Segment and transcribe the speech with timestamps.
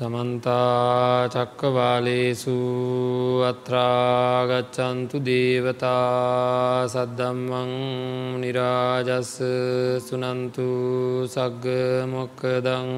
[0.00, 2.56] සමන්තා චක්කවාලේසු
[3.44, 7.72] අත්‍රාගච්චන්තු දේවතා සද්දම්මං
[8.40, 9.34] නිරාජස්ස
[10.00, 10.68] සුනන්තු
[11.26, 11.66] සග්ග
[12.08, 12.88] මොක්කදං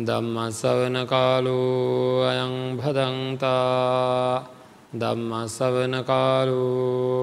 [0.00, 1.60] දම්මසවන කාලු
[2.26, 4.42] අයං භදන්තා
[4.94, 6.62] දම්මසවන කාලු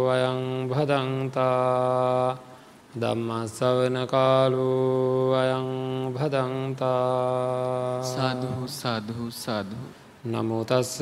[0.08, 0.40] අයං
[0.72, 2.48] භදන්තා
[2.92, 9.86] ධම්මස්සවන කාලු අයං භදන්තා। සාධහු සාධහු සාධහු
[10.26, 10.98] නමුතස්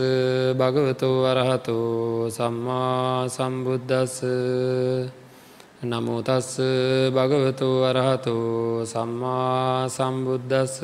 [0.54, 1.78] භගවතු වරහතු
[2.30, 4.20] සම්මා සම්බුද්ධස්ස
[5.82, 6.60] නමුතස්
[7.10, 8.36] භගවතු වරහතු
[8.86, 10.84] සම්මා සම්බුද්ධස්ස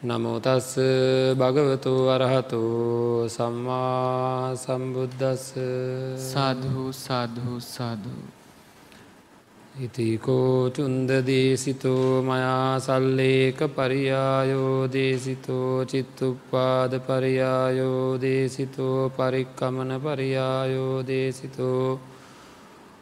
[0.00, 0.70] නමුතස්
[1.34, 2.62] භගවතු වරහතු
[3.28, 5.58] සම්මා සම්බුද්ධස්ස
[6.24, 8.35] සාධහු සාධහු සාධූ
[9.76, 22.00] ඉතිකෝ චුන්ද දේසිතෝ මයා සල්ලේක පරියායෝ දේසිතෝ චිත්තුප්පාද පරියායෝ දේසිතෝ පරික්කමන පරියායෝ දේසිතෝ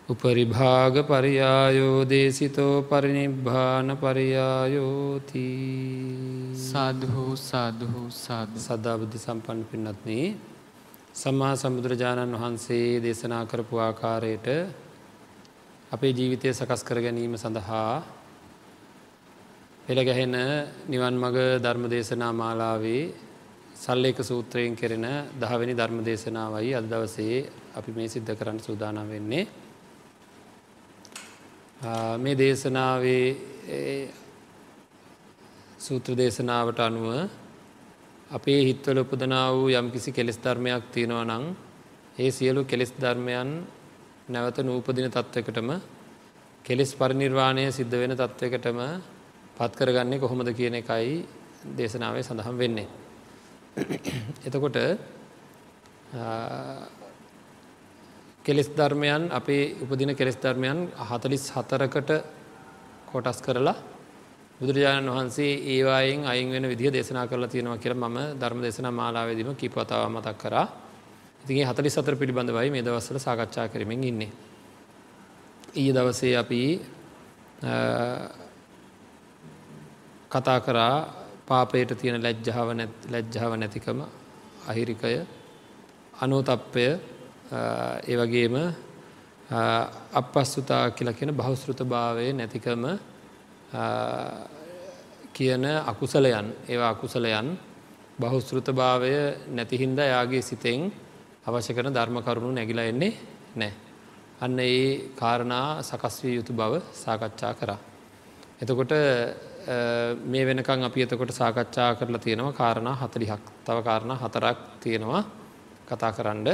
[0.08, 5.46] උපරිභාග පරියායෝ දේසිතෝ පරිනිබ්භාන පරියායෝති
[6.64, 10.26] සාධහෝ සාධහෝ සාධ සද්ධාබුද්ධි සම්පන්න පින්නත්න්නේ
[11.14, 14.48] සම්මා සමුදුරජාණන් වහන්සේ දේශනා කරපු ආකාරයට
[15.94, 18.02] අපේ ජීවිතය සකස් කර ගැනීම සඳහා
[19.84, 20.34] පෙළ ගැහෙන
[20.88, 23.02] නිවන් මග ධර්ම දේශනා මාලාවේ
[23.76, 27.36] සල්ලේක සූත්‍රයෙන් කෙරෙන දහවැනි ධර්ම දේශනාවයි අද දවසේ
[27.74, 29.44] අපි මේ සිද්ධ කරන්න සූදානම් වෙන්නේ.
[32.16, 33.26] මේ දේශනාවේ
[35.78, 37.06] සූත්‍ර දේශනාවට අනුව
[38.30, 41.44] අපේ හිත්වල උපදනා වූ යම් කිසි කෙලෙස් ධර්මයක් තියෙනවා නං
[42.18, 43.50] ඒ සියලු කෙලෙස් ධර්මයන්
[44.26, 45.70] නැවත නූපදින තත්ත්වකටම
[46.64, 48.78] කෙලෙස් පරිනිර්වාණය සිද්ධ වෙන තත්ත්වකටම
[49.54, 51.26] පත්කරගන්නේ කොහොමද කියන එකයි
[51.70, 52.88] දේශනාවේ සඳහම් වෙන්නේ.
[54.46, 54.76] එතකොට
[58.44, 62.10] කෙලෙස් ධර්මයන් අපේ උපදින කෙලෙස් ධර්මයන් හතලිස් හතරකට
[63.06, 63.76] කොටස් කරලා
[64.58, 70.10] බුදුරජාණන් වහන්සේ ඒවායෙන් අයින් වෙන විදිහ දේශනා කරලා තියෙනවා කියලා මම ධර්ම දේශනා මාලාවේදීම කීපවතාවක්
[70.10, 70.66] මතක් කරා.
[71.44, 74.32] ඉතින් හතලි සතර පිළිබඳවයි මේ දවස්සල සාකච්ඡා කරමින් ඉන්නේ.
[75.74, 76.60] ඊය දවසේ අපි
[80.30, 80.96] කතා කරා
[81.44, 82.68] පාපයට තියෙන ලැජ්ජාව
[83.10, 83.98] ලැජ්ජාව නැතිකම
[84.64, 85.20] අහිරිකය
[86.16, 86.86] අනෝතප්පය
[88.04, 88.54] ඒ වගේම
[90.12, 92.82] අපස්සුතා කියලා කියන බහුස්ෘත භාවය නැතිකම
[95.32, 97.48] කියන අකුසලයන් ඒවා අකුසලයන්
[98.16, 99.12] බහුස්ෘත භාවය
[99.48, 101.03] නැතිහින්ද යාගේ සිතෙන්
[101.46, 103.12] අවශ්‍ය කරන ධර්ම කරුණු නැගිලා එන්නේ
[103.56, 103.72] නෑ.
[104.40, 107.78] අන්න ඒ කාරණා සකස් විය යුතු බව සාකච්ඡා කරා.
[108.60, 108.92] එතකොට
[110.24, 115.22] මේ වෙනකං අපි එතකොට සාකච්ඡා කරලා තියෙනවා කාරණා හතලිහක් තව කාරණා හතරක් තියෙනවා
[115.86, 116.48] කතා කරන්න.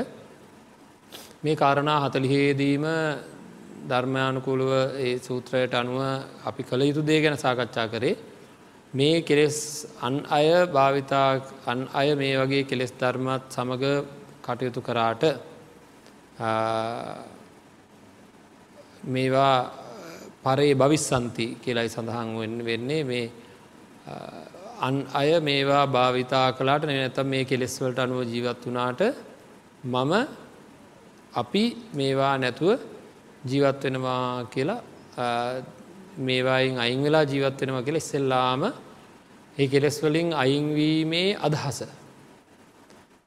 [1.40, 2.84] මේ කාරණා හතලිහේදීම
[3.88, 6.00] ධර්මයානුකූලුව ඒ සූත්‍රයට අනුව
[6.44, 8.16] අපි කළ යුතු දේ ගැන සාකච්ඡා කරේ
[8.92, 11.28] මේ කෙලෙස් අන් අය භාවිතා
[11.66, 14.18] අන් අය මේ වගේ කෙලෙස් ධර්මත් සමඟ
[14.50, 15.22] කටයුතු කරාට
[19.06, 19.56] මේවා
[20.42, 23.26] පරේ භවිස්සන්ති කියලයි සඳහන් වෙන්නේ මේ
[24.80, 29.00] අන් අය මේවා භාවිතා කලාට නැතම් මේ කෙලෙස්වලට අනුව ජීවත් වනාට
[29.84, 30.12] මම
[31.34, 32.70] අපි මේවා නැතුව
[33.44, 34.80] ජීවත් වෙනවා කියලා
[36.18, 38.62] මේවායින් අයින් වෙලා ජීවත් වෙනවා කියල ඉස්සෙල්ලාම
[39.58, 41.78] ඒ කෙලෙස්වලින් අයින්වීමේ අදහස.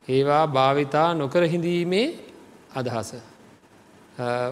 [0.08, 2.08] ඒවා භාවිතා නොකර හිඳීමේ
[2.72, 3.16] අදහස.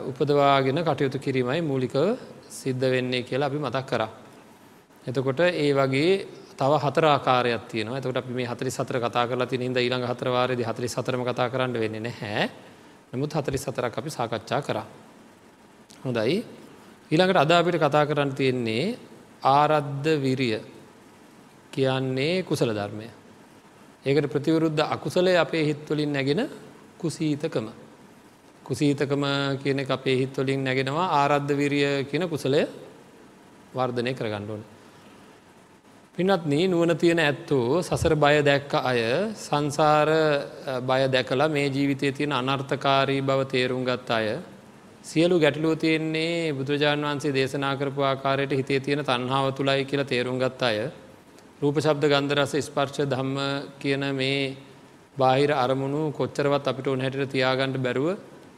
[0.04, 2.18] උපදවාගෙන කටයුතු කිරීමයි මූලිකව
[2.50, 4.10] සිද්ධ වෙන්නේ කියලා අපි මතක් කරා.
[5.04, 9.78] එතකොට ඒ වගේ තව හතරාකාරයක් තියන එතකට අපි මේ හතරි සතර කතා කරලා තින හිද
[9.78, 12.50] ඊළඟ හතරවාරයේදී හතරි සතරම කතා කරන්න වෙන්නේ නැහැ
[13.12, 14.86] නමුත් හතරි සතරක් අපි සාකච්ඡා කරා.
[16.04, 16.44] හොඳයි
[17.12, 18.98] ඊළඟට අද අපිට කතා කරන්න තියෙන්නේ
[19.44, 20.62] ආරද්ධ විරිය
[21.72, 23.21] කියන්නේ කුසල ධර්මය.
[24.04, 26.42] ඒකට ප්‍රතිවරුද්ධ අකුසලය අපේ හිත්වලින් නැගෙන
[26.98, 27.68] කුසීතකම.
[28.64, 29.24] කුසීතකම
[29.58, 32.62] කියන අපේ හිත්වලින් නැගෙනවා ආරද්ධ විරිය කියන කුසලය
[33.72, 34.64] වර්ධනය කරගණ්ඩුවන.
[36.14, 39.02] පිනත් නී නුවන තියෙන ඇත්තෝ සසර බය දැක්ක අය
[39.36, 40.10] සංසාර
[40.82, 44.28] බය දැකලා මේ ජීවිතය තියෙන අනර්ථකාරී බව තේරුම් ගත් අය
[45.04, 50.62] සියලු ගැටලුව තියෙන්නේ බුදුරජාණන් වන්සේ දේශනා කරපු ආකාරයට හිතේ තියෙන තන්හාව තුළයි කියලා තේරුම් ගත්
[50.64, 50.78] අය
[51.62, 53.36] රූප ශබ්ද ගන්ධරස ස්පර්ශ ධම්ම
[53.80, 54.56] කියන මේ
[55.16, 58.08] බාහිර අරමුණු කොච්චරවත් අපිට ඕන හැටිට තියාගණ්ඩ බැරුව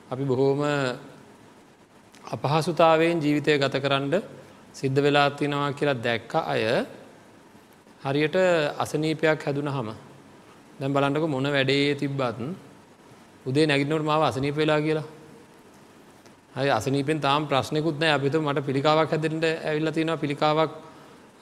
[0.09, 0.61] අපි බොහෝම
[2.33, 4.13] අපහසුතාවයෙන් ජීවිතය ගත කරන්න
[4.73, 6.63] සිද්ධ වෙලා තිනවා කියලා දැක්ක අය
[8.03, 8.37] හරියට
[8.77, 9.89] අසනීපයක් හැදුන හම
[10.79, 12.39] දැම් බලන්නක මොන වැඩේ තිබ්බත්
[13.45, 15.07] උදේ නැගිනවට මාව අසනීප වෙලා කියලා.
[16.55, 20.71] හරි අසනීපෙන් තාම් ප්‍රශ්නකුත් නෑ අපිතු මට පිළිකාවක් හැදෙන්ට ඇවිල්ල තියෙනවා පිළිකාවක්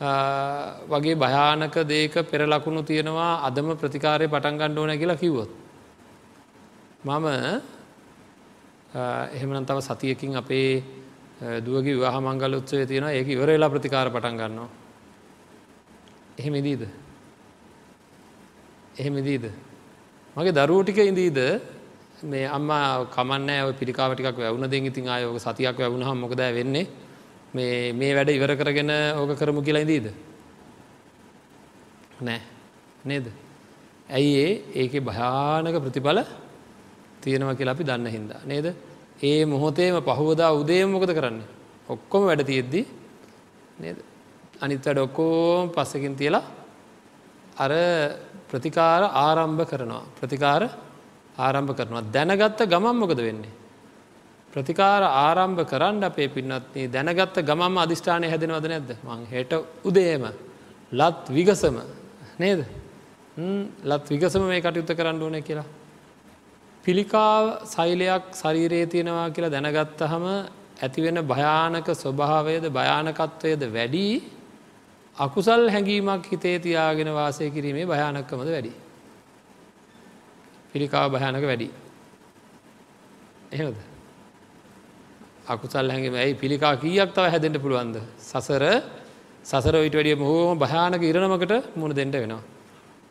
[0.02, 5.50] වගේ භයානක දේක පෙර ලකුණු තියෙනවා අදම ප්‍රතිකාරය පටන් ගණ්ඩෝන කියලා කිව්වොත්.
[7.04, 7.28] මම
[9.32, 10.84] එහෙමන තව සතියකින් අපේ
[11.62, 14.70] දුවගේ විවාහ මංගල උත්සවේ තියෙන ඒක ඉවරලා ප්‍රතිකාර පටන් ගන්නවා.
[16.38, 16.90] එහෙම ඉදීද.
[18.98, 19.46] එහෙම ඉදීද.
[20.36, 21.38] මගේ දරුවටික ඉදීද
[22.24, 26.88] මේ අම්මා කමන්න ඔය පිළිකාවටිකක් වැවුණ දෙ ඉතින් ආයෝක සතියක් වැැවුණ හම මොකද වෙන්නේ
[27.54, 30.08] මේ මේ වැඩ ඉවර කරගෙන ඕක කරමු කියලා ඉදීද.
[32.22, 32.42] නෑ
[33.04, 33.28] නේද.
[34.10, 36.20] ඇයි ඒ ඒක භයානක ප්‍රතිඵල
[37.22, 38.42] තියෙනවා කියලා අපි දන්න හින්දා.
[38.46, 38.68] නේද
[39.22, 41.48] ඒ මොහොතේම පහුවදා උදේ මොකද කරන්නේ.
[41.90, 42.82] ඔක්කොම වැඩ තියෙද්දි
[43.80, 43.98] නේද.
[44.62, 46.44] අනිත් වැඩ ඔක්කෝම් පස්සකින් තියලා
[47.58, 47.72] අර
[48.50, 50.04] ප්‍රතිකාර ආරම්භ කරනවා.
[50.20, 50.70] ප්‍රතිකාර
[51.38, 52.08] ආරම්භ කරනවා.
[52.12, 53.61] දැනගත්ත ගමන් මොකද වෙන්නේ.
[54.54, 59.54] ප්‍රතිකාර ආරම්භ කරන්න අපේ පින්නත්න්නේ දැනගත්ත ගමම අධිෂ්ඨානය හැදෙනවද නැද්ද මං හෙට
[59.84, 60.26] උදේම
[60.92, 61.78] ලත් විගසම
[62.38, 62.66] නේද
[63.84, 65.66] ලත් විගසම මේ කටයුත්ත කරන්න ඕන කියලා.
[66.86, 70.26] පිළිකාව සෛලයක් ශරීරයේ තියෙනවා කියලා දැනගත්තහම
[70.80, 74.08] ඇතිවෙන භයානක ස්වභාවයද භයානකත්වයද වැඩි
[75.16, 78.74] අකුසල් හැඟීමක් හිතේ තියාගෙන වාසය කිරීමේ භයානක්කමද වැඩි.
[80.72, 81.70] පිළිකාව භයානක වැඩි.
[83.52, 83.91] එහෙද.
[85.48, 87.96] අකුසල් හැඟම ඇයි පිළිකා කීයක් තව හැදෙන්ට පුළුවන්ද.
[88.20, 88.64] සසර
[89.44, 92.42] සසර විට වැඩිය හෝම භයානක ඉරණමකට මුණ දෙට වෙනවා.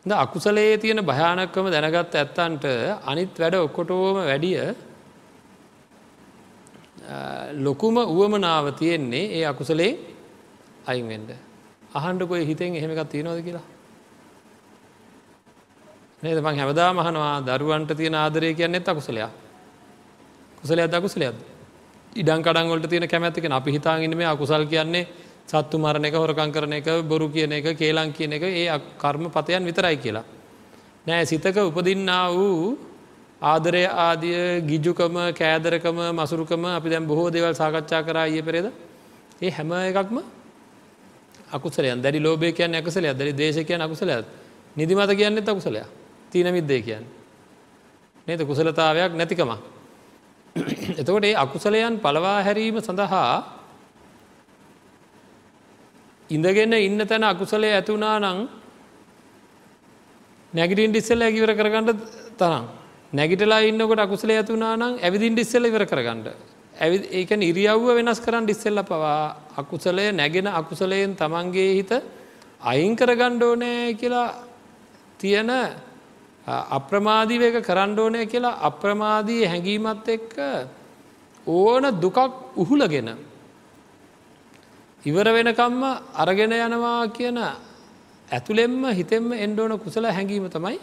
[0.05, 2.65] ද අකුසලේ තියෙන භයානක්කම දැනගත් ඇත්තන්ට
[3.03, 4.75] අනිත් වැඩ ඔක්කොටෝම වැඩිය
[7.57, 9.91] ලොකුම උවමනාව තියෙන්නේ ඒ අකුසලේ
[10.87, 11.31] අයින්වෙන්ඩ.
[11.91, 13.67] අහන්ඩකොයි හිතෙන් එහෙමකත් තියෙනවද කියලා.
[16.23, 19.31] නේද මං හැමදා මහනවා දරුවන්ට තියෙන ආදරය කියන්නෙත් අකුසලයා.
[20.57, 21.50] කුසලයක් අකුසලයක්ද.
[22.13, 25.07] ඉඩන් කඩන්ගොලට තියෙන කැමැතික අපි හිතාගෙන මේ අකුසල් කියන්නේ
[25.47, 28.67] සත්තු මරණ එක හොරකං කරන එක බොරු කියන එක කේලං කියන එක ඒ
[28.97, 30.23] කර්ම පතයන් විතරයි කියලා.
[31.07, 32.77] නෑ සිතක උපදින්නා වූ
[33.41, 38.71] ආදරය ආදිය ගිජුකම කෑදරකම මසුරුකම අපි දැම් බොහෝ දෙවල් සාකච්ඡා කරා ඒ පෙරේද
[39.41, 40.19] ඒ හැම එකක්ම
[41.49, 44.25] අකුසලයන් දැරි ලෝබය කියන්න ඇකසලයක් දැරි දේශකයන් අකුසලයක්
[44.75, 45.87] නිදිමත කියන්නෙත් අකුසලයක්
[46.29, 47.05] තිීන මිද්දේ කියන්න.
[48.27, 49.80] නේද කුසලතාවයක් නැතිකමක්.
[50.99, 53.31] එතකොට ඒ අකුසලයන් පලවා හැරීම සඳහා
[56.29, 58.39] ඉඳගෙන ඉන්න තැන අකුසලය ඇතුනා නං
[60.53, 61.99] නැගිටින් ඩිස්සල්ල ඇකිවර කරගන්නට
[62.37, 62.65] තරම්.
[63.13, 66.27] නැගිටලා ඉන්නකොට අකුසල ඇතුනා නං ඇවිදින් ඩිස්සල ඉවර කරගන්නට
[66.75, 71.91] ඇවි ඒක ඉරියව්ව වෙනස් කරන්න ඩිස්සෙල්ල පවා අකුසලය නැගෙන අකුසලයෙන් තමන්ගේ හිත
[72.63, 74.29] අයින් කරගණ්ඩෝනෑ කියලා
[75.19, 75.51] තියෙන
[76.47, 80.35] අප්‍රමාදී එක කරන්න ඕනය කියලා අප්‍රමාදී හැඟීමත් එක්ක
[81.47, 82.17] ඕන දුකක්
[82.55, 83.09] උහුලගෙන
[85.03, 85.83] ඉවර වෙනකම්ම
[86.15, 87.37] අරගෙන යනවා කියන
[88.29, 90.79] ඇතුළෙෙම්ම හිතෙම්ම එන්ඩෝන කුසල හැඟීම තමයි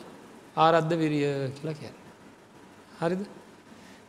[0.56, 1.92] ආරද්ධ විරිය කියලා කිය.
[2.98, 3.22] හරිද.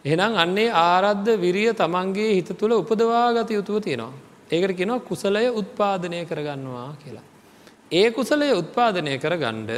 [0.06, 4.14] එහෙනම් අන්නේ ආරද්ධ විරිය තමන්ගේ හිත තුළ උපදවා ගත යුතුව තියෙනවා.
[4.50, 7.26] ඒකට කියෙනවා කුසලය උත්පාදනය කරගන්නවා කියලා.
[7.92, 9.72] ඒ කුසලය උත්පාදනය කරගණ්ඩ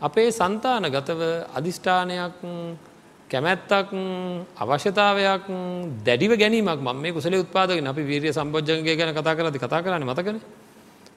[0.00, 1.20] අපේ සන්තානගතව
[1.56, 2.36] අධිෂ්ඨානයක්
[3.30, 3.92] කැමැත්තක්
[4.54, 5.46] අවශ්‍යතාවයක්
[6.04, 10.38] දැඩිව ගැනීමක් ම මේ කුසල උත්පාදගෙන අපි වීරිය සම්බෝජ්ජන්ගේ ගැන කතා කරති කතා කරන්න මතකන?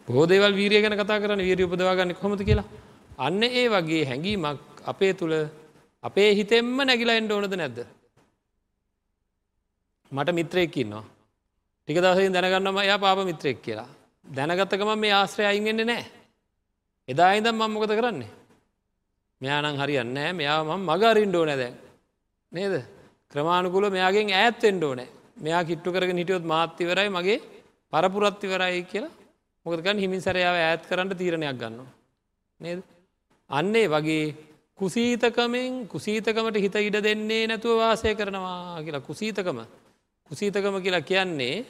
[0.08, 2.68] බෝදේවල් වීරිය ගැන කතා කරන වීරිය උපදවාගන්න කොමති කියලා?
[3.18, 5.36] අන්න ඒ වගේ හැඟීමක් අපේ තුළ
[6.04, 7.84] අපේ හිතෙම්ම නැගිලා එන්ඩ ඕනද නැද්ද?
[10.12, 11.04] මට මිත්‍රයෙක්කින්නවා
[11.84, 13.90] ටික දවසින් දැනගන්නම එයා පාප මිත්‍රයෙක් කියලා.
[14.26, 16.04] දැනගත්තකම මේ ආශ්‍රය අයින්ගෙන්න්නේ නෑ
[17.08, 18.39] එදා ඉදම් මම්මොකද කරන්නේ?
[19.42, 21.76] මෙයානං හරියන්න මෙයා මම මගරින්ඩෝ නැදැන්
[22.52, 22.74] නේද?
[23.32, 27.40] ක්‍රමාණුකුල මෙයාගෙන් ඇත්තෙන්ඩෝ නෑ මෙයා කිට්ටු කරගෙන හිටියොත් මාත්‍යවරයි මගේ
[27.94, 29.18] පරපුරත්තිවරයි කියලා.
[29.66, 31.92] මොකදකන් හිමින් සැරයාව ඇත් කරන්න තීරණයක් ගන්නවා.
[32.60, 32.80] නේද.
[33.50, 34.36] අන්නේ වගේ
[34.80, 39.02] කුසීතකමෙන් කුසීතකමට හිත ඉඩ දෙන්නේ නැතුව වාසය කරනවා කියලා.
[39.02, 39.60] කුසීතකම.
[40.32, 41.66] කුසීතකම කියලා කියන්නේ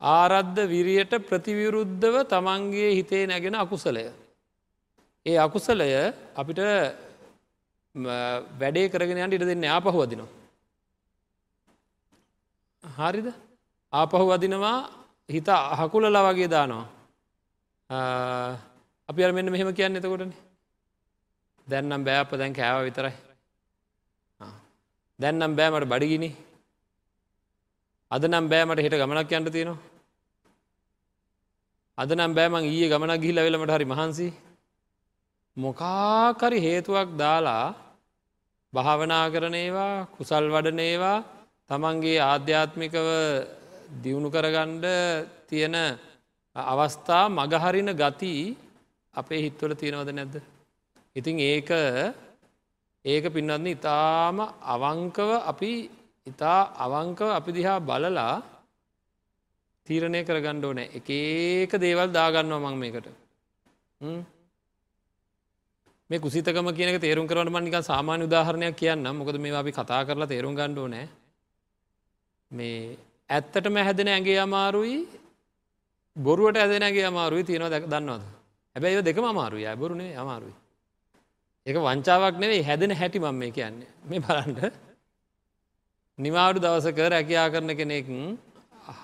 [0.00, 4.04] ආරද්ධ විරියට ප්‍රතිවිරුද්ධව තමන්ගේ හිතේ නැගෙන අකුසලය.
[5.26, 5.88] ඒ අකුසලය
[6.40, 6.60] අපිට
[8.60, 10.30] වැඩේ කරගෙන යන්ට ඉට දෙන්න ආපහු අදිනවා.
[12.84, 13.28] හරිද
[13.92, 14.76] ආපහු අදිනවා
[15.28, 16.86] හිත අහකුලලා වගේ දානවා.
[19.08, 20.32] අපි අර මෙන්න මෙහෙම කියන්න එතකොටන
[21.66, 23.14] දැන්නම් බෑප දැන් කෑව විතරයි.
[25.18, 26.30] දැන්නම් බෑමට බඩිගිනි
[28.10, 29.78] අද නම් බෑමට හිට ගමනක් යන්න තියෙනවා.
[31.98, 34.28] අද නම් බෑමං ඊයේ ගමන ගිහිල වෙලමට හරි මහන්සි
[35.58, 37.74] මොකාකරි හේතුවක් දාලා
[38.72, 41.24] භාවනා කරනේවා කුසල් වඩනේවා
[41.70, 43.08] තමන්ගේ ආධ්‍යාත්මිකව
[44.02, 44.86] දියුණු කරගණ්ඩ
[45.48, 45.76] තියෙන
[46.56, 48.34] අවස්ථා මගහරින ගති
[49.14, 50.34] අපේ හිත්වල තියෙනවද නැද්ද.
[51.16, 51.70] ඉතින් ඒක
[53.04, 54.36] ඒක පින්නත්න ඉතාම
[54.74, 55.72] අවංකව අපි
[56.26, 58.34] ඉතා අවංකව අපි දිහා බලලා
[59.86, 60.88] තීරණය කරගණ්ඩ ඕනෑ.
[60.98, 63.06] එක ඒක දේවල් දාගන්නවා මං මේකට.
[66.10, 70.54] මේ කුසිතකම කියනක තේරුම් කරවන මනික සාමාන්‍ය උදාහරණයක් කියන්න මොකද මේ අපි කතා කරලා තේරුම්
[70.54, 71.08] ගණ්ඩෝ නෑ
[72.52, 72.96] මේ
[73.30, 74.98] ඇත්තටම හැදෙන ඇගේ අමාරුයි
[76.16, 78.24] බොරුවට ඇදෙනගේ අමාරුයි තියෙනවා දැක දන්නවද?
[78.76, 79.66] හැබැයි දෙකම අමාරුයි.
[79.66, 80.54] ඇබරුණේ අමාරුයි.
[81.66, 83.90] එක වංචාවක් නෙවෙයි හැදෙන හැටි මම මේ කියන්නේ.
[84.04, 84.60] මේ බලන්ඩ
[86.18, 88.06] නිවාඩු දවසක රැකයා කරන කෙනෙක්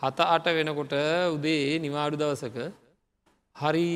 [0.00, 0.94] හත අට වෙනකොට
[1.34, 2.56] උදේ නිවාඩු දවසක
[3.56, 3.88] හරි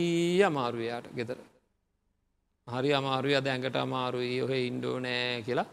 [0.42, 1.38] අමාරුවයාට ගෙතර
[2.68, 5.68] හරි අමාරුය අද ඇඟට අමාරුයි ඔහ ඉන්ඩෝ නෑ කියලා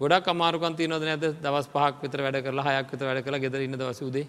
[0.00, 3.76] ගොඩක් අමාරුකන්ති නොද නැද දවස් පහක් විතර වැඩ කරලා හයක් විතර වැඩ කළ ගෙදර ඉන්න
[3.76, 4.26] දවස උදේ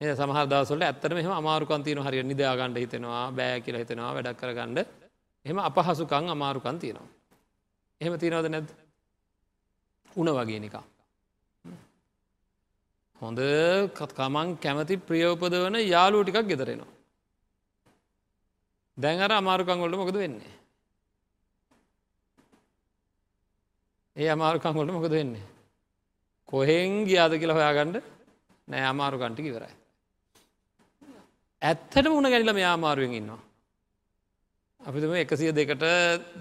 [0.00, 4.78] එ සමහර දවසට ඇත්තර මෙම අමාරුකන්තියන හරි නිදාගණ්ඩ හිතෙනවා බෑ කියල හිතෙනවා වැඩක් කරගණ්ඩ
[5.46, 7.08] එම අපහසුකං අමාරුකන් තියෙනවා.
[8.00, 8.68] එහෙම තියනවද නැද්ද
[10.16, 10.84] උන වගේ නිකා.
[13.20, 13.40] හොඳ
[13.92, 16.92] කමන් කැමති ප්‍රියෝපද වන යාලුව ටිකක් ගෙදරෙනවා.
[18.98, 20.54] දැන් අර අමාරුකංගොල්ට මොකද වෙන්නේ.
[24.16, 25.46] ඒ අමාරුකංගොලට මොකද වෙන්නේ.
[26.48, 27.96] කොහෙන් ගියාද කියලා හොයාගණ්ඩ
[28.68, 29.74] නෑ අමාරු කන්ටික ඉවරයි.
[31.62, 33.42] ඇත්තට මුණ ගැනිලම යාමාරුවෙන් ඉන්නවා.
[34.80, 35.84] අපිතම එකසිය දෙකට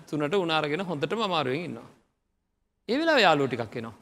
[0.08, 1.90] තුනට උනාරගෙන හොඳටම අමාරුවෙන් ඉන්නවා.
[2.90, 3.96] ඒ වෙලා යාලෝ ටිකක් එනවා.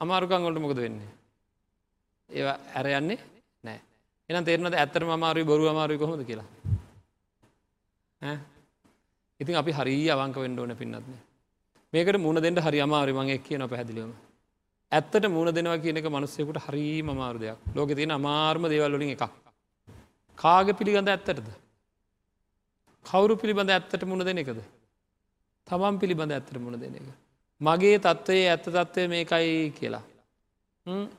[0.00, 1.10] අමාරුකංගොලට මොකද වෙන්නේ.
[2.30, 2.44] ඒ
[2.76, 3.20] ඇර යන්නේ
[3.64, 3.80] නෑ
[4.30, 6.48] එන තේරනද ඇත්තර අමාරුයි බොරු අමාරුයි කොහොද කියලා.
[9.40, 11.31] ඉතින් අපි හරි අවංක වෙන්ඩ ඕන පින්නත්න්නේ.
[11.92, 14.12] මේකට මුණ දෙට හරි අමාරු මගේ කියන පැහැදිලිවම.
[14.92, 19.24] ඇත්තට මුණ දෙනවා කියනක මනුස්සයකුට හරිම අමාරු දෙයක් ලෝක තියෙන අමාර්ම දේවල්ලින් එකක්.
[20.38, 21.48] කාග පිළිගඳ ඇත්තටද.
[23.04, 24.58] කවුරු පිළිබඳ ඇත්තට මුණ දෙන එකද.
[25.66, 27.06] තමන් පිළිබඳ ඇත්තට මුණ දෙන එක.
[27.60, 30.04] මගේ තත්ත්වයේ ඇත්ත තත්ත්වය මේකයි කියලා.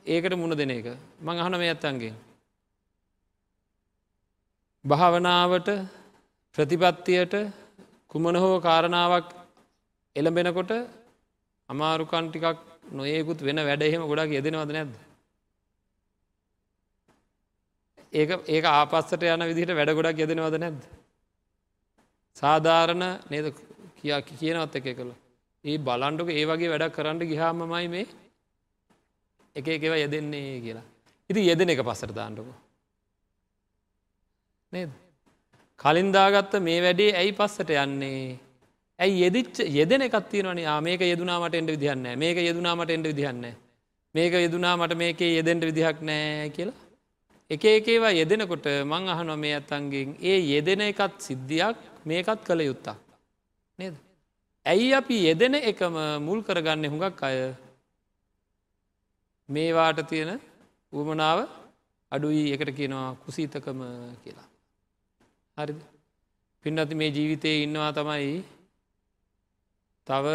[0.06, 0.86] ඒකට මුණ දෙන එක
[1.20, 2.14] මං අහන මේ ඇත්තන්ගේ.
[4.84, 5.68] භාවනාවට
[6.54, 7.34] ප්‍රතිපත්තියට
[8.10, 9.28] කුමන හෝ කාරණාවක්
[10.16, 10.72] එළඹෙනකොට
[11.68, 12.58] අමාරුකන් ටිකක්
[12.92, 14.94] නොයෙකුත් වෙන වැඩ එහෙම ගොඩක් යෙදෙනවද නැද්ද.
[18.12, 20.82] ඒක ඒක ආපස්සට යන විදිහට වැඩ ගොඩක් යෙදෙනවද නැද්ද.
[22.36, 23.46] සාධාරණ නේද
[23.98, 25.12] කියා කියනවත් එක කළ
[25.64, 28.06] ඒ බලන්ඩක ඒ වගේ වැඩක් කරන්න ගිහාමමයි මේ
[29.56, 30.86] එක එකව යෙදෙන්නේ කියලා.
[31.30, 32.54] ඉති යෙදෙන එක පස්සට දාන්නක.
[34.72, 34.90] නේද.
[35.80, 38.38] කලින්දාගත්ත මේ වැඩේ ඇයි පස්සට යන්නේ
[38.98, 43.44] ඇයි යෙදිච්ච යෙදෙන එකත්තියනවන මේක යෙදුනාමට එන්ට විදිහන්න මේක යෙදුනාමට එන්ට විදිහන්න
[44.14, 46.80] මේක යෙදුනාමට මේකේ යෙදෙන්ට විදිහක් නෑ කියලා.
[47.50, 52.96] එක එකේවා යෙදෙනකොට මං අහනො මේ ඇත්තන්ගෙන් ඒ යෙදෙන එකත් සිද්ධියක් මේකත් කළ යුත්තා
[53.78, 53.94] නේද?
[54.66, 57.38] ඇයි අපි යෙදෙන එකම මුල් කරගන්න හුඟක් අය?
[59.48, 60.40] මේවාට තියෙන
[60.92, 61.38] උවමනාව
[62.12, 63.80] අඩුයි එකට කියනවා කුසීතකම
[64.22, 64.48] කියලා.
[65.56, 65.74] හරි
[66.64, 68.34] පින්නති මේ ජීවිතයේ ඉන්නවා තමයි
[70.06, 70.26] තව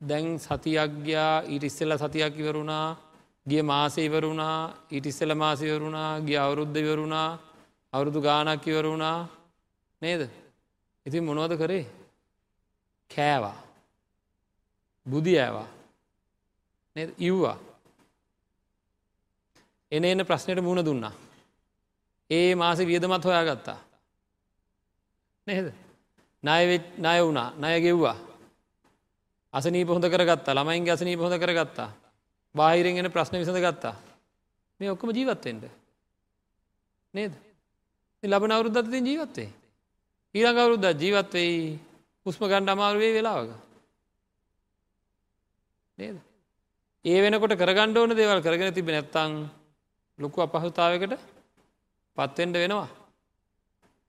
[0.00, 2.86] දැන් සතියක්ගයා ඊට ඉස්සෙල්ල සතියක් ඉවරුණා
[3.46, 4.58] ගිය මාසේ ඉවරුණා
[4.90, 7.30] ඊට ඉස්සෙල මාසයවරුණා ගිය අවුරුද්ධ ඉවරුණා
[7.92, 9.28] අවුරුදු ගානක් ඉවරුණා.
[10.02, 10.30] නේද?
[11.06, 11.86] ඉතින් මොනවද කරේ?
[13.10, 13.56] කෑවා.
[15.06, 15.68] බුදි ඇවා.
[17.18, 17.58] ඉව්වා.
[19.92, 21.12] එන එන්න ප්‍රශ්නයට මුණ දුන්නා.
[22.30, 23.78] ඒ මාස වියදමත් හොයා ගත්තා
[25.46, 25.72] නේද?
[26.44, 27.50] ණය ණය වුණා.
[27.52, 28.16] ණය ගෙව්වා.
[29.54, 31.90] අසනී පොහොඳ කරගත්තා ළමයින්ගේ අසනී පොහොඳ කරගත්තා
[32.54, 33.94] බාහිරෙන්ගෙන ප්‍රශ්න විසඳ ගත්තා.
[34.80, 35.64] මේ ඔක්කොම ජීවත්තෙන්ට
[37.14, 37.32] නේද?
[38.22, 39.50] ලබන අවුරුද්ධත්තින් ජීවත්තේ
[40.34, 41.78] ඊළඟ අවුරුද්ධ ජීවත්වෙයි
[42.26, 43.50] හුස්ම ගණ්ඩ අමාරුවේ වෙලාවක.
[45.98, 46.16] නේද?
[47.04, 49.32] ඒ වෙනකොට කරගණ්ඩ ඕන දේවල් කරගෙන තිබෙන නැත්තං
[50.18, 51.18] ලොකු අපහසුතාවකට
[52.16, 52.88] පත්වෙන්ඩ වෙනවා.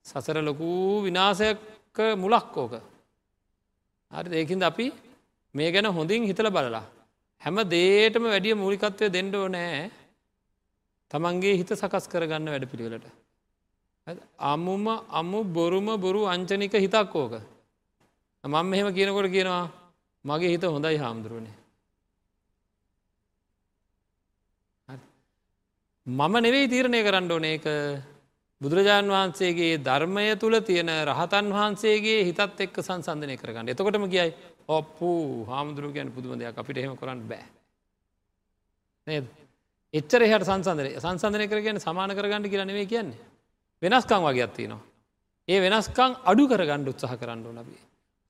[0.06, 0.70] සසර ලොකු
[1.02, 1.58] විනාසයක්
[2.16, 2.74] මුලක් ඕක.
[4.12, 4.92] හරි ඒකින්ද අපි
[5.56, 6.84] මේ ගැන හොඳින් හිතල බලලා.
[7.42, 9.90] හැම දේටම වැඩිය මූලිකත්වය දෙන්නඩෝ නෑ
[11.12, 13.08] තමන්ගේ හිත සකස් කරගන්න වැඩ පිළිවෙලට.
[14.44, 17.34] අම්මුම අම්මු බොරුම බොරු අංචනික හිතක් ඕක.
[18.44, 19.64] මං මෙහෙම කියනකොට කියනවා
[20.26, 21.56] මගේ හිත හොඳයි හාමුදුරුවනේ.
[26.08, 27.66] මම නෙවෙයි තීරණය කරන්න ඕන ඒක
[28.62, 34.34] බුදුරජාණන් වහන්සේගේ ධර්මය තුළ තියෙන රහතන් වහන්සේගේ හිතත් එක්ක සංසන්ධනය කරගන්න එතකොටම කියයි
[34.72, 35.10] ඔප්පු
[35.46, 37.46] හාමුදුරුව ගැන පුදුම දෙයක් අපිට එහෙම කරන්න බෑ.
[39.08, 39.26] නේද?
[39.94, 43.22] එච්චර එහට සංසන්දනය සංසන්ධනය කරගෙන සමාන කරගන්න කියලා නෙවේ කියන්නේ.
[43.82, 44.82] වෙනස්කං වගේ අත්තිනවා
[45.48, 47.82] ඒ වෙනස්කං අඩු කරගණ්ඩ උත්සාහ කරන්න නබී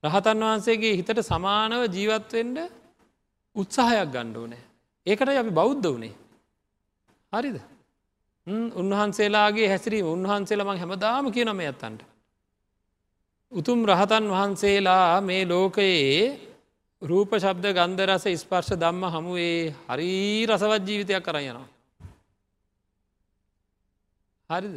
[0.04, 2.58] රහතන් වහන්සේගේ හිතට සමානව ජීවත්වෙන්ඩ
[3.56, 4.62] උත්සාහයක් ගණ්ඩ ඕනෑ.
[5.06, 6.14] ඒකට අපි බෞද්ධ වනේ.
[7.32, 7.58] හරිද?
[8.74, 12.02] උන්වහන්සේලාගේ හැසිරීම උන්වහන්සේලා මං හැමදාම කියනම ඇත්තන්ට.
[13.52, 16.52] උතුම් රහතන් වහන්සේලා මේ ලෝකයේ
[17.02, 21.68] රූප ශබ්ද ගන්ධරස ස්පර්ශ දම්ම හමුවේ හරි රසවත් ජීවිතයක් කර යනවා.
[24.50, 24.76] හරිද.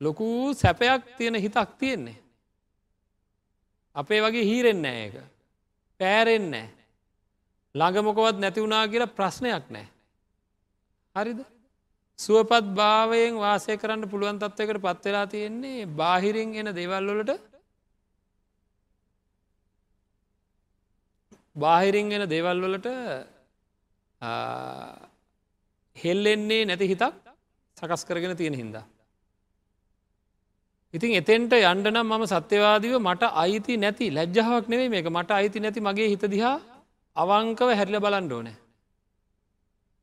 [0.00, 2.18] ලොකු සැපයක් තියෙන හිතක් තියෙන්නේ.
[3.96, 5.14] අපේ වගේ හීරෙන්නේ ඒක.
[6.00, 6.68] පෑරෙන්නේ
[7.74, 9.86] ළඟමොකවත් නැතිවුණා කියලා ප්‍රශ්නයක් නෑ.
[11.16, 11.40] හරිද
[12.18, 17.51] සුවපත් භාවයෙන් වාසය කරන්න පුළුවන් තත්වකට පත්වෙලා තියෙන්නේ බාහිරින් එන දෙවල්වලට
[21.56, 22.88] බාහිරින් එන දේවල්වලට
[25.96, 27.14] හෙල්ලෙන්නේ නැති හිතක්
[27.76, 28.84] සකස් කරගෙන තියෙන හින්දා.
[30.94, 36.08] ඉතින් එතෙන්ට යන්ඩනම් මම සත්‍යවාදීව මට අයිති නැති ලැජ්ජාවක් නෙවෙයි මේක මට අයිති නැති මගේ
[36.08, 36.56] හිත දිහා
[37.16, 38.56] අවංකව හැරිල බලන්ඩ ඕනෑ.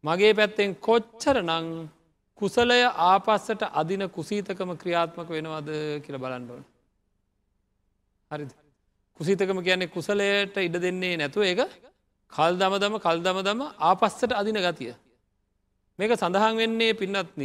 [0.03, 1.65] මගේ පැත්තෙන් කොච්චර නං
[2.39, 5.69] කුසලය ආපස්සට අදින කුසීතකම ක්‍රියාත්මක වෙනවද
[6.05, 6.63] කියල බලන්ඩෝන.
[8.31, 8.45] හරි
[9.19, 11.61] කුසීතකම කියන්නේ කුසලයට ඉඩ දෙන්නේ නැතුව ඒක
[12.33, 14.93] කල් දම දම කල් දම දම ආපස්සට අදින ගතිය.
[15.99, 17.43] මේක සඳහන් වෙන්නේ පින්නත්න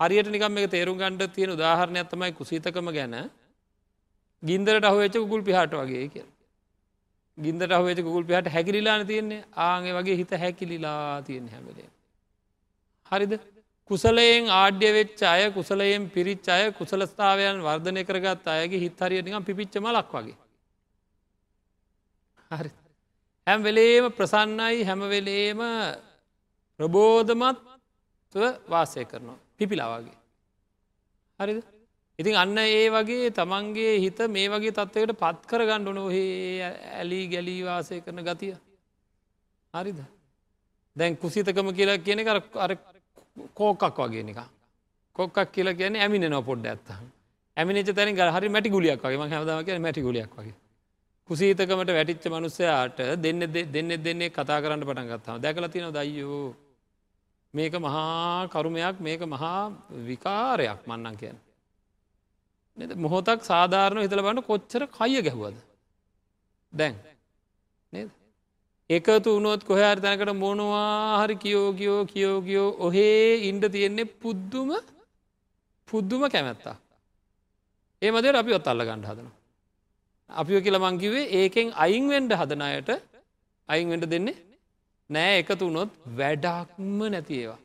[0.00, 3.16] හරියට නිකම් මේ තේරුම් ගණ්ඩ තියෙන උදාහරණයක් තමයි කුසීතකම ගැන
[4.42, 6.26] ගින්දරට අහුවච්ච ගුල් පිහාට වගේ කිය.
[7.38, 11.88] ගින්දට අහුවච ගුල් පිහට හැකිරිලාන තියන්නේ ආගේ වගේ හිත හැකිලිලා තියෙන හැමලේ.
[13.06, 13.32] හරිද
[13.90, 19.86] කුසලයෙන් ආඩ්‍ය වෙච්ච අය කුසලයෙන් පිරිච් අය කුසලස්ථාවයන් වර්ධනය කරගත් අයගේ හිත් හරිය නිකම් පිපිච්චම
[19.88, 20.36] ලක් වගේ.
[22.50, 22.70] හරි.
[23.46, 25.60] හැම් වෙලේම ප්‍රසන්නයි හැමවෙලේම
[26.80, 30.18] ප්‍රබෝධමත්ව වාසය කරනවා පිපිලාවාගේ.
[31.40, 31.62] හරිද.
[32.18, 37.62] ඉතින් අන්න ඒ වගේ තමන්ගේ හිත මේ වගේ තත්වයට පත් කර ගණ්ඩ නොහේ ඇලී ගැලී
[37.62, 38.54] වාසය කරන ගතිය.
[39.74, 39.98] හරිද.
[40.96, 42.74] දැන් කුසිතකම කියලා කියන අර
[43.54, 44.38] කෝකක් වගේ නික
[45.12, 46.88] කොක්ක් කියල කියන ඇමින නො පොඩ්ඩ ඇත්ත
[47.56, 49.16] ඇමිනිච තැන හරි මැටි ගුලියක් වගේ.
[49.16, 50.54] ම හැදම කිය මැටි ගුලියක් වගේ.
[51.28, 53.40] කුසීතකමට වැටිච්ච මනුස්සයාට දෙන්න
[53.72, 56.54] දෙන්න දෙන්නේ කතා කරන්න පටන් ගත්තාව දැකල තින දයියෝ
[57.54, 59.72] මේක මහා කරුමයක් මේක මහා
[60.08, 61.38] විකාරයක් මන්නන් කියන්න.
[62.96, 65.56] මොහොතක් සාධාරණ හිතල බන්න කොච්චර කය ගැහුවද?
[66.72, 67.15] දැන් නේද
[68.90, 74.70] එකතු වුණොත් කොහර තැනකට මොනවා හරි කියෝ කියෝ කියෝ කියෝ ඔහේ ඉන්ඩ තියෙන්නේ පුද්දුම
[75.88, 76.76] පුද්දුම කැමැත්තා.
[78.02, 79.28] ඒ මදේ අපි ඔත් අල්ල ගණ්ඩ හදන.
[80.30, 82.90] අපිෝ කියල මංකිවේ ඒකෙන් අයින්වෙන්ඩ හදනයට
[83.68, 84.36] අයින්වෙන්ඩ දෙන්නේ
[85.10, 87.60] නෑ එකතු වුණොත් වැඩක්ම නැති ඒවා.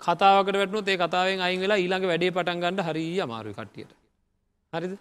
[0.00, 3.92] කතාවකට වැටනු ඒ කතාවෙන් අයින් වෙලා ඊළඟ වැඩේ පටන් ගන්නඩ හරී අමාරු කට්ටියට.
[4.72, 4.92] හරිද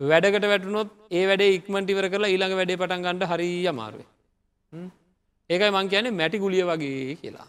[0.00, 4.02] වැඩකට වැටනොත් ඒ වැඩ ඉක්මටිවර කරලා ඊළඟ වැඩේ පටන් ගන්නඩ හරි අමාරුව.
[5.50, 7.48] ඒකයි මං කියන්නේ මැටි ගුලිය වගේ කියලා.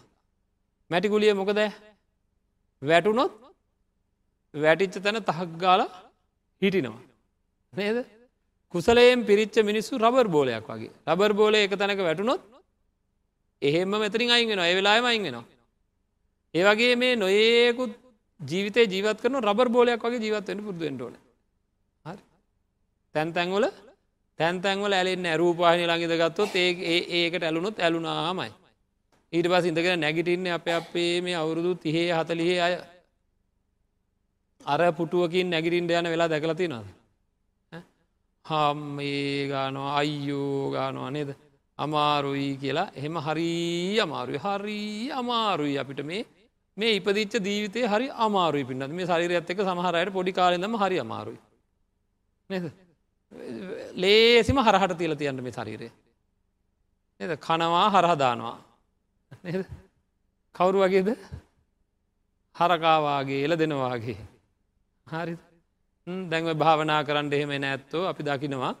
[0.90, 1.60] මැටි ගුලිය මොකද
[2.82, 3.32] වැටුනොත්
[4.54, 5.82] වැටිච්ච තැන තහක් ගාල
[6.62, 7.00] හිටිනවා.
[7.72, 7.98] නේද
[8.74, 12.40] කුසලයෙන් පිරිච්ච මිනිස්සු රබර් බෝලයක් වගේ රබර් බෝල එක තැනක වැටුනොත්
[13.62, 15.44] එහෙම මෙතරින් අයිගෙන ඒ වෙලාම අයිගෙනවා.
[16.54, 17.92] ඒවගේ මේ නොඒකුත්
[18.40, 21.14] ජීවිතය ජීවත් කරන රබර් බෝලයක් වගේ ජීවත්වෙන පුරදුෙන්ටෝන
[23.14, 23.64] තැන්තැන්වල
[24.38, 28.50] තැන්තැන්වල ඇලෙන් ඇරූපාහනි ළඟිද ගත්තොත් ඒ ඒකට ඇලුනොත් ඇලුනාමයි.
[29.32, 32.74] ඊට පස් ඉඳගෙන නැගිටින්න අප අපේ මේ අවුරුදු තිහේ හතලිහේ අය
[34.60, 36.86] අර පුටුවකින් නැගිරින්ට යන වෙලා දැකලති නද.
[38.44, 41.30] හම් ඒ ගානවා අයියෝ ගානවා නේද.
[41.78, 43.50] අමාරුයි කියලා එහෙම හරි
[44.00, 44.78] අමාරුයි හරි
[45.12, 46.22] අමාරුයි අපිට මේ
[46.76, 51.40] මේ ඉපදිච්ච දීවිතය හරි අමාරුයි පින්නත් මේ ශරිර ඇත්තක සමහරයට පොඩි කාලෙදම හරි අමාරුයි.
[52.50, 52.64] නේද
[53.94, 55.88] ලේසිම හරහට තියල තියන්න මේ ශරීරය.
[57.20, 58.56] එද කනවා හරහදානවා.
[60.54, 61.08] කවුරු වගේද
[62.56, 64.18] හරකාවාගේ එල දෙනවාගේ.
[65.06, 65.34] හරි
[66.26, 68.74] දැන්ව භාවනා කරන්න එහෙම නැත්තෝ අපි දකිනවා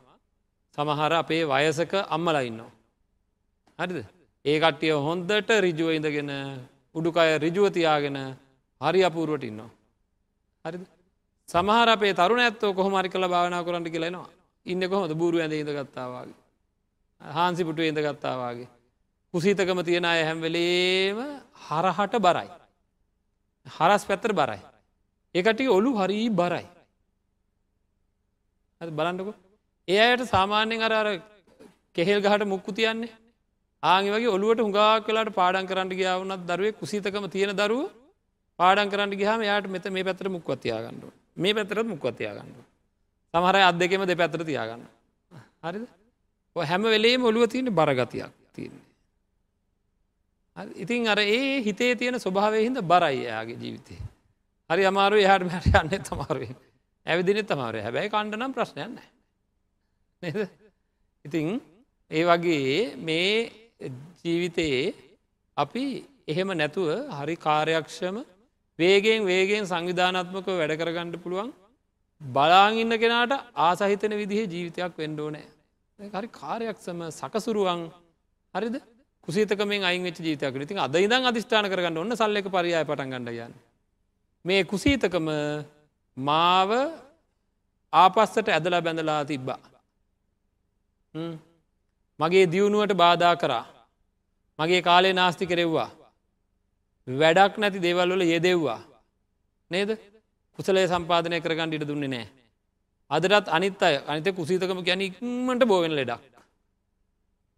[0.78, 2.70] සමහර අපේ වයසක අම්මලයින්නවා.
[3.78, 3.98] හරිද
[4.44, 6.32] ඒ කට්ටිය හොන්දට රිජුව ඉඳගෙන
[6.94, 8.18] උඩුකය රිජුවතියාගෙන
[8.80, 9.70] හරි අපූරුවට ඉන්නවා.
[10.64, 10.84] හරිද
[11.48, 16.34] සමහර අපේ තරුණ ඇත්තෝ කොහොමරි කළ භාවනා කරන්න කියලෙනවා ඉන්න කොහොද බූරු ඇඳ ඉඳ ගත්තාවගේ.
[17.20, 18.68] හාන්සිපුටු ඉඳ ගත්තාවගේ.
[19.34, 21.18] කුසීතකම තියෙන අය හැම්වෙලේම
[21.62, 22.50] හරහට බරයි.
[23.66, 24.62] හරස් පැත්තර බරයි.
[25.34, 26.66] ඒකටි ඔලු හරී බරයි
[28.80, 29.34] බලන්නක
[29.88, 31.08] ඒ අයට සාමාන්‍යෙන් අර අර
[31.94, 33.12] කෙහෙල් ගහට මුක්කු තියන්නේ
[33.82, 37.88] ආග වගේ ඔලුවට හුඟක් කලාට පාඩන් කරන්න ගියාවනත් දරුවේ කුසිතකම තියෙන දරුව
[38.58, 42.60] පාඩන් කරන්න ගහම යායට මෙත මේ පැතර මුක්වතියාගන්නඩු මේ පැතරත් මුක්වතියාගන්නඩු
[43.34, 44.86] සමහර අත් දෙකෙම දෙ පැතර තියාගන්න
[45.64, 45.84] හරිද
[46.56, 48.86] හැම වෙලේ ඔලුව තියෙන බරගතියක් තියන්නේ.
[50.76, 53.96] ඉතින් අර ඒ හිතේ තියෙන ස්වභාවය හිද බරයි එයාගේ ජීවිතය
[54.70, 56.56] හරි අමාරු එහට මට යන්න තමාරුවෙන්
[57.06, 58.98] ඇවිදින තමාරය හැබැයි කණ්ඩනම් ප්‍රශ්නයන්න
[60.22, 60.48] නද?
[61.24, 61.48] ඉතිං
[62.10, 63.32] ඒ වගේ මේ
[64.22, 64.84] ජීවිතයේ
[65.56, 65.84] අපි
[66.28, 68.16] එහෙම නැතුව හරි කාර්යක්ෂම
[68.78, 71.50] වේගෙන් වේගෙන් සංවිධානත්මක වැඩ කරගණ්ඩ පුළුවන්
[72.22, 75.46] බලාගන්න කෙනාට ආසහිතන විදිහ ජීවිතයක් වෙන්ඩෝනෑ
[75.98, 77.90] හරි කාර්යක්ෂම සකසුරුවන්
[78.54, 78.76] හරිද?
[79.28, 83.54] කුසිතකමෙන් අයින් වෙච ජීතයක් ඉතින් අද ඉදන් අධිෂ්ඨාන කරගන්න ඔන්න සල්ලක පරියාය පටන් ගන්නයන්න
[84.44, 85.28] මේ කුසීතකම
[86.16, 86.70] මාව
[87.92, 89.60] ආපස්සට ඇදලා බැඳලා තිබ්බා.
[92.20, 93.66] මගේ දියුණුවට බාධා කරා.
[94.58, 95.90] මගේ කාලේ නාස්ති කෙරෙව්වා.
[97.08, 98.80] වැඩක් නැති දේවල්වල යෙදෙව්වා.
[99.70, 99.90] නේද?
[100.58, 102.26] කුසලේ සම්පාධනය කරගන්න ඉට දුන්නේ නෑ.
[103.10, 106.22] අදටත් අනිත් අය අනිත කුසීතකම ගැන ඉක්මට බෝවෙන ලෙඩක්.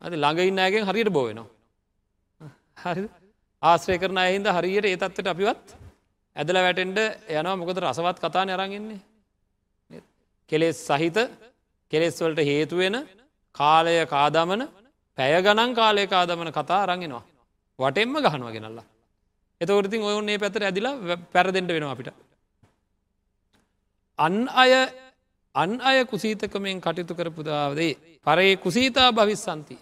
[0.02, 1.48] අද ළඟඉන්නෑගෙන් හරියට බෝවෙනවා
[2.84, 3.04] හරි
[3.62, 5.66] ආශ්‍රය කරන අහින්ද හරියට ඒ තත්වට අපිවත්
[6.36, 6.98] ඇදල වැටෙන්ඩ
[7.30, 7.56] යනවා.
[7.56, 9.00] මොකද රසවත් කතා නරගෙන්නේ
[10.50, 11.18] කෙලෙස් සහිත
[11.92, 12.96] කෙලෙස්වලට හේතුවෙන
[13.54, 14.62] කාලය කාදමන
[15.18, 17.24] පැය ගණන් කාලය කාදමන කතා අරගෙනවා
[17.78, 18.86] වටෙන්ම ගහනුව ගෙනල්ලා.
[19.60, 20.94] එතවරතින් ඔයුන්නේ පැතර ඇදිලා
[21.34, 22.10] පැරදෙන්ට වෙනවා අපිට.
[24.18, 24.72] අන් අය
[25.54, 27.94] අන් අය කුසීතකමෙන් කටයුතු කරපුදාවදේ
[28.26, 29.76] පරේ කුසීතා භවිස්සන්ති.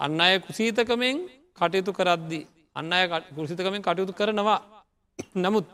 [0.00, 1.16] අන්න අය කුසීතකමෙන්
[1.54, 4.60] කටයුතු කරද්දී අන්න අය කුසිතකමෙන් කටයුතු කරනවා.
[5.36, 5.66] නමුත්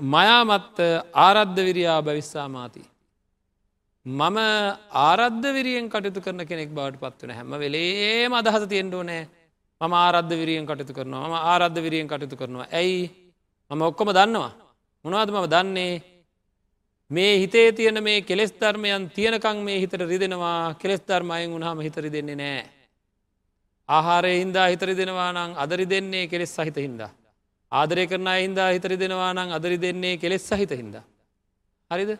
[0.00, 0.78] මයාමත්ත
[1.16, 2.82] ආරද්ධ විරියා භවිස්සාමාති.
[4.06, 4.36] මම
[5.00, 9.22] ආරද්ධ විරියෙන් කටයුතු කරන කෙනෙක් බවට පත්වන හැම වෙලේම අදහස තියෙන්ඩෝ නෑ
[9.80, 12.68] මම ආරද්ධ විරියෙන් කටයුතු කරනවා ම ආරද්ධ විරියෙන් කටයුතු කරනවා.
[12.72, 13.25] ඇයි?
[13.70, 14.52] මම ඔක්කොම දන්නවා.
[15.04, 16.02] මොනවද මම දන්නේ?
[17.10, 20.74] මේ හිතේ තියෙන මේ කෙස් ධර්මයන් තියනකං මේ හිතට රිදෙනවා.
[20.74, 22.76] කෙස් ධර්මයෙන් උුණහම හිතරි දෙන්නේ නෑ
[23.88, 27.10] ආහාරය හින්දා හිතරි දෙනවා නං අදරි දෙන්නේ කෙලෙස් සහිත හින්දා.
[27.72, 31.04] ආදරය කරන හින්දා හිතරි දෙනවා නං අදරි දෙන්නේ කෙලෙස් සහිත හින්දා.
[31.90, 32.18] හරිද?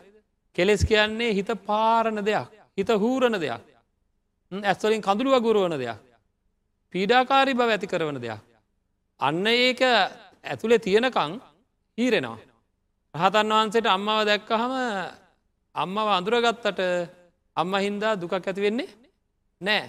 [0.55, 3.61] කෙලෙස් කියන්නේ හිත පාරණ දෙයක් හිත හූරණ දෙයක්.
[4.51, 5.99] ඇස්වලින් කඳුළුව ගුරුවන දෙයක්.
[6.93, 8.39] පීඩාකාරි බව ඇති කරවන දෙයක්.
[9.19, 9.81] අන්න ඒක
[10.43, 11.31] ඇතුළේ තියෙනකං
[11.97, 12.39] හීරෙනවා.
[13.13, 14.73] රහතන් වහන්සේට අම්මාව දැක්කහම
[15.75, 16.81] අම්මව අඳුරගත්තට
[17.55, 18.89] අම්ම හින්දා දුකක් ඇති වෙන්නේ
[19.61, 19.83] නෑ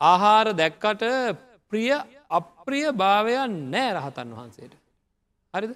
[0.00, 1.02] ආහාර දැක්කට
[1.68, 1.90] ප්‍රිය
[2.30, 4.74] අප්‍රිය භාවයන් නෑ රහතන් වහන්සේට.
[5.54, 5.72] හරිද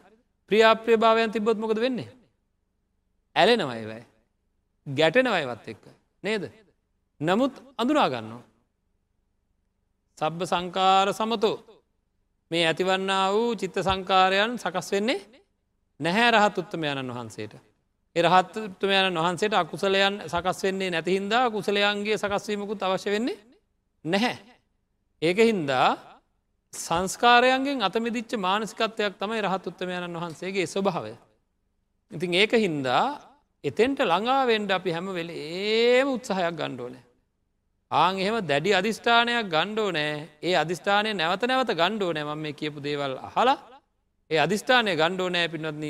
[0.51, 2.11] ප්‍රියප්‍රිය භාවයන් තිබොත් මොකද වෙන්නේ.
[3.37, 4.03] ඇලෙනවයිවයි.
[4.87, 5.85] ගැටෙනවයිවත් එක්ක.
[6.23, 6.43] නේද.
[7.21, 8.43] නමුත් අඳුනාගන්නවා.
[10.19, 11.57] සබ්බ සංකාර සමතෝ
[12.51, 15.21] මේ ඇතිවන්න වූ චිත්ත සංකාරයන් සකස් වෙන්නේ
[16.01, 17.55] නැහැ රහත් උත්තමයණන් වහන්සේට.
[18.17, 23.39] එරහත් උත්තමයණන් වහන්සේට අකුසලයන් සකස් වෙන්නේ නැතිහින්දා කුසලයන්ගේ සකස්වීමකුත් අවශ්‍ය වෙන්නේ
[24.05, 24.39] නැහැ.
[25.23, 25.89] ඒක හින්දා
[26.75, 31.15] සංස්කාරයන්ගෙන් අතමිදිච්ච මානසිකත්වයක් තමයි රහත් උත්තමයණන් වහන්සේගේ ස්වභාවය.
[32.11, 33.05] ඉතින් ඒක හින්දා
[33.65, 37.10] එතෙන්ට ළඟාවෙන්ඩ අපි හැම වෙල ඒම උත්සාහයක් ගණ්ඩෝනෑ.
[37.91, 42.81] ආං එහෙම දැඩි අධිෂ්ඨානයක් ගණ්ඩෝ නෑ ඒ අධිෂ්ඨානය නැවත නැවත ගණ්ඩෝ නෑ මම මේ කියපු
[42.81, 43.59] දේවල් අහලා
[44.31, 45.85] ඒ අධිෂ්ඨානය ගණ්ඩෝ නෑ පිනත්න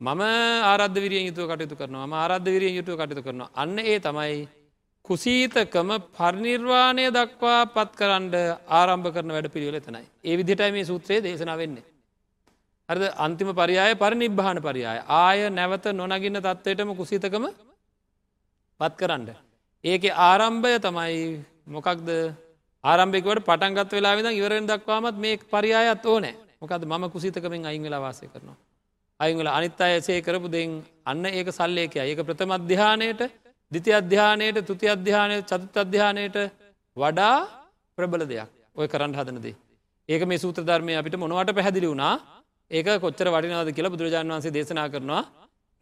[0.00, 0.22] මම
[0.64, 4.38] ආරද්ධ විරියෙන් යුතුව කටයුතු කරනවා ම ආරද්ධ විරියෙන් යුතුව කටයුතු කරනවා අන්න ඒ තමයි
[5.04, 8.26] කුසීතකම පරිනිර්වාණය දක්වා පත් කරන්න
[8.70, 10.04] ආරම්භ කරන වැඩ පිළිවෙල තනයි.
[10.24, 11.84] ඒ විදිටයි මේ සූත්‍රයේ දේශන වෙන්නේ.
[12.88, 17.44] අරද අන්තිම පරියාය පරිනිබ්භාන පරියාය ආය නැවත නොනගින්න තත්වයටම කුසිතකම
[18.80, 19.28] පත් කරන්න.
[19.84, 22.08] ඒක ආරම්භය තමයි මොකක්ද?
[22.84, 26.34] ආරම්භිකට පටන්ගත් වෙලා විද ඉවරෙන් දක්වාමත් මේ පරියායත් ඕනෑ.
[26.60, 28.56] මොකද මම කුසිතකමින් අයිං වෙලා වාසය කරනවා.
[29.20, 30.70] අයිංගල අනිත් අයසේ කරපු දෙෙන්
[31.04, 33.22] අන්න ඒක සල්ලේකය ඒක ප්‍රථම අධ්‍යානයට
[33.72, 36.36] දිති අධ්‍යානයට තුති අධ්‍යානය චතුත් අධ්‍යානයට
[36.96, 37.36] වඩා
[37.98, 38.48] ප්‍රබල දෙයක්.
[38.76, 39.54] ඔය කරන්න හදනදේ.
[40.08, 42.14] ඒක මේ සූත්‍ර ධර්මය අපිට මොනවට පැහැදිලි වුණා?
[42.70, 45.22] ඒක කොච්චර වටිනාද කියලා බුදුරජාන් වන්සේ දේශනා කරනවා.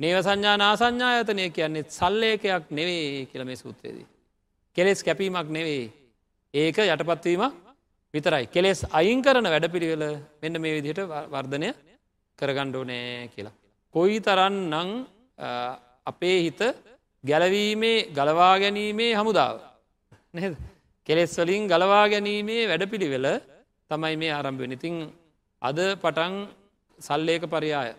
[0.00, 4.06] නේව සංඥා නාසංඥායතනය කියන්නේ සල්ලේකයක් නෙවේ කියල මේ සූත්‍රයේදී.
[4.76, 5.84] කෙලෙස් කැපීමක් නෙවේ
[6.54, 7.54] ඒක යටපත්වීමක්
[8.14, 10.04] විතරයි කෙලෙස් අයින් කරන වැඩපිළිවෙල
[10.42, 11.00] මෙන්න මේ විදිහට
[11.34, 11.68] වර්ධනය
[12.38, 13.54] කරගණ්ඩෝ නෑ කියලා.
[13.94, 14.90] කොයි තරන් නං
[16.06, 16.60] අපේ හිත
[17.24, 19.56] ගැලවීමේ ගලවා ගැනීමේ හමුදාව.
[20.34, 20.54] නද
[21.08, 23.26] කෙලෙස් වලින් ගලවා ගැනීමේ වැඩපිළිවෙල
[23.90, 24.96] තමයි මේ ආරම්භය ඉතිං
[25.62, 26.34] අද පටන්
[26.98, 27.90] සල්ලේක පරියාය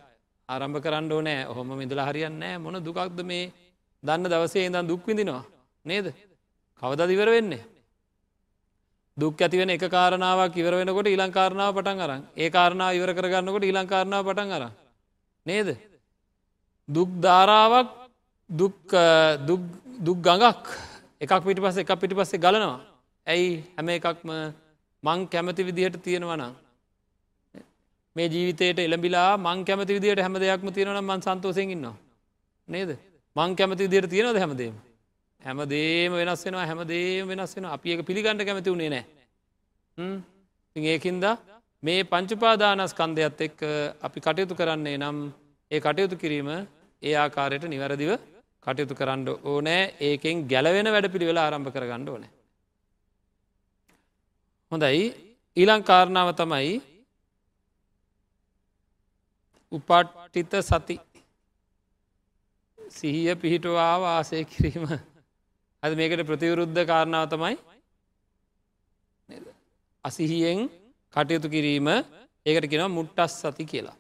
[0.53, 1.47] ආරම්භ කරන්න ඕනෑ.
[1.51, 3.51] ඔහොම මිදලා හරියන්නෑ මොන දුකක්ද මේ?
[4.03, 5.43] දන්න දවසේ ඉඳන් දුක්විඳිනවා
[5.85, 6.05] නේද?
[6.81, 7.63] කවද දිවර වෙන්නේ?
[9.17, 12.21] දුක් ඇතිවෙන එක කාරණාවක් ඉවර වෙනකොට ඊලංකාරණාව පටන් අරන්.
[12.35, 14.63] ඒ කාරණාව ඉවර කරගන්නකොට ඊලංකාරණාව පටන් අර
[15.45, 15.69] නේද?
[16.89, 17.89] දුක් ධාරාවක්
[18.49, 20.65] දුක් ගඟක්
[21.21, 22.79] එකක් පිටි පස්ස එකක් පිටි පස්සේ ගලනවා.
[23.27, 23.63] ඇයි?
[23.77, 24.29] හැම එකක්ම
[25.03, 26.62] මං කැමති විදිහට තියෙනවනම්
[28.15, 31.95] මේ ජීවිතයට එළඹිලා මං කැමති විදිට හැම දෙයක්ම තියෙනවන මන් සන්තෝසයෙන් ඉන්නවා.
[32.69, 32.91] නේද?
[33.35, 34.75] මං කැමති විදියට තියෙනවද හැමදේම?
[35.41, 39.05] හැමදේම වෙනස් වෙනවා හැමදේම වෙනස් වෙන අපි එක පිළිගණඩ කැමති වුණේ නෑ
[40.75, 41.25] ඒකින්ද
[41.83, 43.59] මේ පංචුපාදානස්කන්ධයත් එක්ක
[44.01, 45.17] අපි කටයුතු කරන්නේ නම්
[45.71, 46.49] ඒ කටයුතු කිරීම
[47.03, 48.13] ඒ ආකාරයට නිවැරදිව
[48.65, 49.81] කටයුතු කරන්න ඕනෑ.
[50.01, 52.31] ඒකෙන් ගැලවෙන වැඩ පිළිවෙල ආරම්භ කරගන්න ඕනෑ.
[54.71, 55.05] හොඳයි.
[55.57, 56.73] ඊලං කාරණාව තමයි
[59.73, 60.95] උපට්ටිත සති
[62.91, 64.85] සිහිය පිහිටවා වාසය කිරීම
[65.83, 67.55] අද මේකට ප්‍රතිවරුද්ධ කාරණාව තමයි
[70.03, 70.69] අසිහියෙන්
[71.13, 71.87] කටයුතු කිරීම
[72.45, 73.97] ඒකට කෙන මුට්ටස් සති කියලා.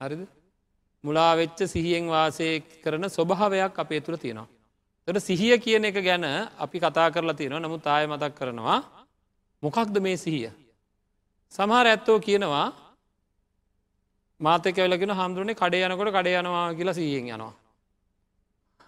[0.00, 0.22] හරිද
[1.04, 2.48] මුලාවෙච්ච සිහියෙන් වාසය
[2.82, 4.48] කරන ස්වභාවයක් අපේ තුළ තියෙනවා.
[5.08, 6.24] තොට සිහිය කියන එක ගැන
[6.58, 8.78] අපි කතා කරලා තියෙනවා නමුත් ආය මතක් කරනවා
[9.62, 10.50] මොකක්ද මේ සිහිය.
[11.52, 12.66] සමහර ඇත්තෝ කියනවා
[14.40, 17.52] මාතක වෙලගෙන හමුදුරනේ කඩේ යනකොට කඩේ යනවා කියලා සිහියෙන් යනවා.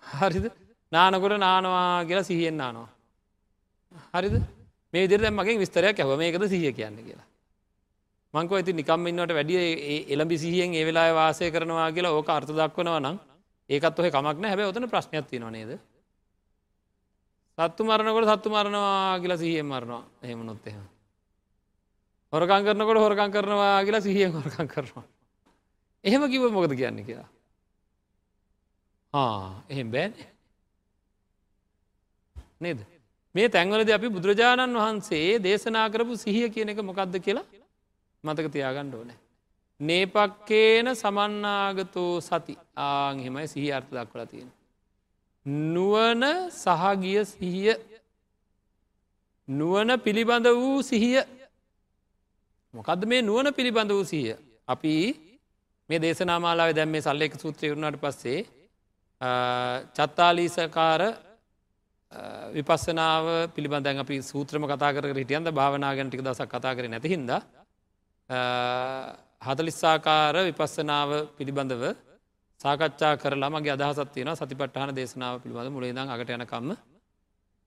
[0.02, 0.46] හරිද
[0.92, 2.88] නානකොට නානවා කියලා සිහියෙන් නානවා.
[4.14, 4.34] හරිද
[4.94, 7.28] මේ දිර මගේ විස්තරයක් ඇව මේකද සිහිය කියන්න කියලා.
[8.34, 9.60] මංකව ඇති නිකම්මන්නට වැඩිය
[10.08, 13.16] එළඹි සිහියෙන් ඒ වෙලා වාසය කරනවා කියලා ඕක අර්ථ දක්වනව නම්
[13.70, 15.78] ඒකත් ඔහ කමක්න හැබ ඔතන ප්‍රශ්නයක් තින නේද.
[17.58, 20.84] සත්තු මරණකොට සත්තු මරණවා කියලා සිහියෙන් මරණවා එහෙමනොත් එහෙම.
[22.32, 25.04] හොරකං කරනකොට හොරකං කරනවා කියලා සිහියෙන් හොරකං කරනවා.
[26.04, 27.28] එහෙම කිව මොකද කියන්න කියලා.
[29.70, 30.12] එහෙම බෑන
[32.60, 32.78] නේද.
[33.34, 37.46] මේ තැන්වලද අපි බුදුරජාණන් වහන්සේ දේශනා කරපු සිහිය කියන එක මොකක්ද කියලා
[38.24, 39.18] මතක තියාගන්න ඕනෑ.
[39.80, 44.50] නේපක්කේන සමන්නාගතෝ සති ආං හෙමයි සිහි අර්ථ දක්වලා තියෙන.
[45.74, 47.74] නුවන සහගිය සිහිය
[49.48, 51.22] නුවන පිළිබඳ වූ සිහිය
[52.74, 54.36] මොකද මේ නුවන පිළිබඳ වූ සිහිය
[54.68, 54.94] අපි
[55.92, 58.38] මේ දේශනාමාලාව දැම් මේ සල්ලෙක සූත්‍රය වරුණට පස්සේ
[59.96, 61.02] චත්තාලීසකාර
[62.52, 65.48] විපස්සනාව පිළිබඳ අපි සූත්‍රම කතා කර හිටියන්ද?
[65.50, 67.31] භාවනා ගැනටික දසක් කතා කර නැතිහින්ද
[69.42, 71.85] හතලිස්සාකාර විපස්සනාව පිළිබඳව
[72.61, 75.68] සාකච්ඡා කරලා මගේ අදහසත් තියෙන සතිපට්ඨාන දේශනාව පිළිබඳ.
[75.70, 76.72] මුලේදං අගට යනකම්ම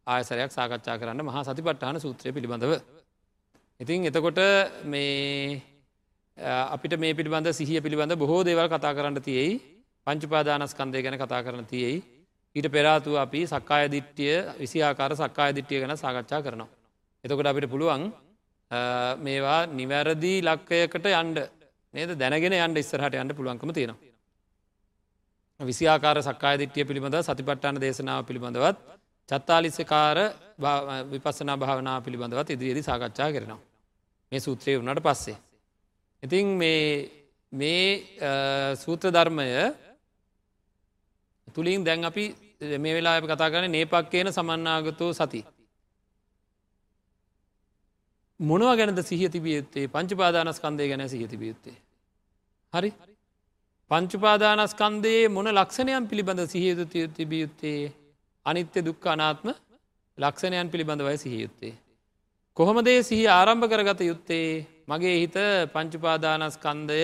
[0.08, 2.74] ආයසරයක් සාකච්ඡා කරන්න මහා සතිපට්ඨාන සූත්‍රය පිළිබඳව.
[3.80, 4.40] ඉතින් එතකොට
[4.86, 5.75] මේ
[6.38, 9.62] අපිට මේ පිළිබඳ සිහිය පිළිබඳ බොහෝ දේවල් කතා කරන්න තියෙයි
[10.08, 12.04] පංචුපාදානස්කන්දය ගැන කතා කරන තියෙයි
[12.56, 16.68] ඊට පෙරාතුව අපි සක්කාය දිට්ටිය විසිආකාර සක්කාය දිට්ටිය ගැන සාකච්ඡා කරනවා.
[17.24, 18.12] එතකොට අපිට පුළුවන්
[19.18, 21.40] මේවා නිවැරදි ලක්කයකට යන්ඩ
[21.94, 24.00] නේද දැනගෙන යන්ඩ ඉස්සරහට යන්න පුළුවන්කම තියෙනවා.
[25.60, 28.78] විසිආකාර සක්කාය දිට්ටිය පිළිබඳ සතිපට්ටාන දේශනාව පිළිබඳවත්
[29.30, 30.18] චත්තාලිස්සකාර
[31.12, 33.60] විපස්සනා භාවනා පිළිබඳවත් ඉදිරියේදි සාකච්ඡා කරනවා.
[34.32, 35.38] මේ සූත්‍රය වුණට පස්සේ.
[36.26, 36.48] ඉතින්
[37.52, 37.86] මේ
[38.84, 39.48] සූත්‍ර ධර්මය
[41.56, 42.26] තුළින් දැන් අපි
[42.80, 45.42] මේ වෙලා කතා කරන නේපක් කියන සමන්නාගතෝ සති.
[48.40, 51.78] මොනව ගැනද සිහ තිබියත්තේ පංචපාදානස්කන්දය ගැන සිහ තිබියත්තේ.
[52.74, 52.90] හරි
[53.92, 56.84] පංචුපාදානස්කන්දයේ මොන ලක්ෂණයන් පිළිබඳ සිහියතු
[57.18, 57.80] තිබියුත්තේ
[58.46, 59.48] අනිත්‍ය දුක්ක අනාත්ම
[60.18, 61.74] ලක්ෂණයන් පිළිබඳවයි සිහියුත්තේ.
[62.58, 64.50] කොහොමදේ සිහි ආරම්භ කරගත යුත්තේ
[64.88, 65.38] මගේ හිත
[65.74, 67.02] පංචුපාදානස්කන්දය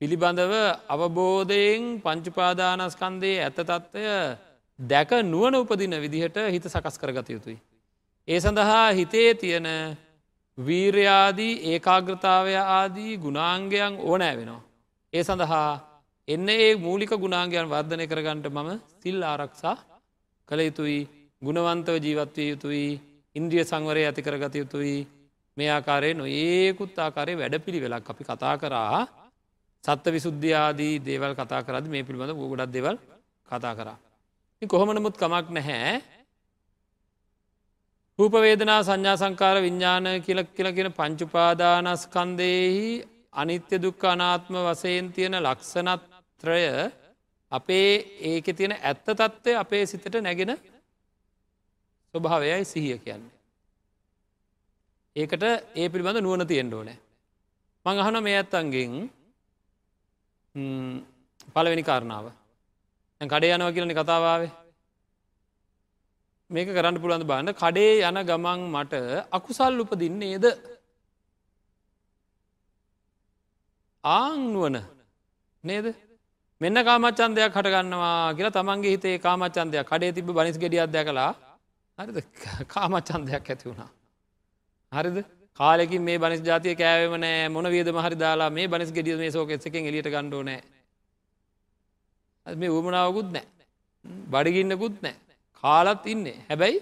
[0.00, 0.52] පිළිබඳව
[0.88, 4.04] අවබෝධයෙන් පංචුපාදානස්කන්දයේ ඇත තත්ත්වය
[4.78, 7.58] දැක නුවන උපදින විදිහට හිත සකස් කරගත යුතුයි.
[8.28, 9.68] ඒ සඳහා හිතේ තියෙන
[10.58, 14.62] වීර්යාදී ඒකාග්‍රතාවය ආදී ගුණාංගයන් ඕනෑ වෙනවා.
[15.12, 15.70] ඒ සඳහා
[16.28, 19.76] එන්න ඒ මූලික ගුණාංගයන් වර්ධනය කරගන්නට මම සිල් ආරක්ෂා
[20.48, 20.98] කළ යුතුයි
[21.42, 22.86] ගුණවන්තව ජීවත්වය යුතුයි
[23.36, 24.98] ඉන්ද්‍රිය සංවරය ඇති කරගත යුතුයි
[25.56, 29.00] මේ ආකාරය නොඒකුත් ආකාරය වැඩ පිළි වෙලක් අපි කතා කරා
[29.84, 32.96] සත්ත විසුද්ධ්‍යාදී දේවල් කතා කරද මේ පිළිබඳ ගොඩක් දෙවල්
[33.46, 33.98] කතා කරා.
[34.62, 35.94] කොහොම නමුත් කමක් නැහැ
[38.18, 42.88] රූපවේදනා සංඥා සංකාර විඤ්ඥාන කියල කියල කියෙන පංචුපාදානස්කන්දයෙහි
[43.32, 46.64] අනිත්‍ය දුක්ක අනාත්ම වසයෙන් තියෙන ලක්ෂණත්‍රය
[47.52, 47.90] අපේ
[48.22, 50.52] ඒක තියෙන ඇත්ත තත්ත්වය අපේ සිතට නැගෙන
[52.14, 53.39] ස්වභාවයයි සිහිය කියන්නේ.
[55.16, 55.42] ඒකට
[55.74, 56.98] ඒ පිළිබඳ නුවන තියෙන්ට ඕනෑ.
[57.86, 58.94] මං අහන මේ ඇත්තන්ගෙන්
[61.54, 62.26] පලවෙනි කාරණාව.
[63.20, 64.52] කඩේ යනව කියලන කතාවාවේ
[66.50, 70.46] මේක කරන්න පුළන්ද බාන්න කඩේ යන ගමන් මට අකුසල් උපදින්නේද?
[74.04, 74.78] ආංනුවන
[75.64, 75.86] නේද?
[76.60, 81.32] මෙන්න කාමච්චන්දයක් හටගන්නවා කියලා තමන්ගේ හිතේ කාමච්චන්දයක් කඩේ තිබ බනිස් ගෙඩියත් දැකලා
[81.98, 82.18] හරිද?
[82.68, 83.90] කාමච්චන්දයක් ඇති වුණා.
[84.92, 85.18] හරිද?
[85.60, 87.48] කාලෙකින් මේ බනිස් ජාතිය කෑවම නෑ.
[87.48, 90.60] මොන වියද මහරි දාලා මේ බනිස් ගෙඩිය මේ සෝක එසකෙන් එලියට ගණ්ඩෝ නෑ
[92.46, 93.46] මේ උමනාවකුත් නෑ.
[94.32, 95.16] බඩිගින්නකුත් නෑ.
[95.64, 96.38] කාලත් ඉන්නේ.
[96.48, 96.78] හැබැයි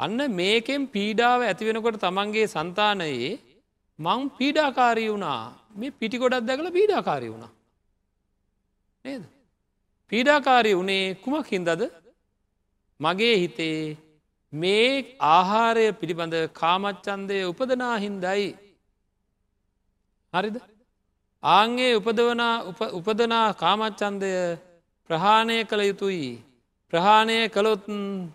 [0.00, 3.32] අන්න මේකෙන් පීඩාව ඇතිවෙනකොට තමන්ගේ සන්තානයේ
[3.98, 5.40] මං පීඩාකාරී වුණා.
[5.78, 7.52] මේ පිටි ගොඩක් දැකල පීඩාකාරී වුණා.
[9.04, 9.22] නේද?
[10.12, 11.82] පීඩාකාරී වනේ කුමක් හින්දද?
[13.00, 13.80] මගේ හිතේ
[14.52, 18.46] මේ ආහාරය පිළිබඳ කාමච්චන්දය උපදනා හින්දයි.
[20.34, 20.56] හරිද?
[21.42, 22.42] ආංගේ උපදවන
[22.98, 24.32] උපදනා කාමච්චන්දය
[25.10, 26.42] ප්‍රහාණය කළ යුතුයි.
[26.92, 27.86] ප්‍රහාණය කළොත්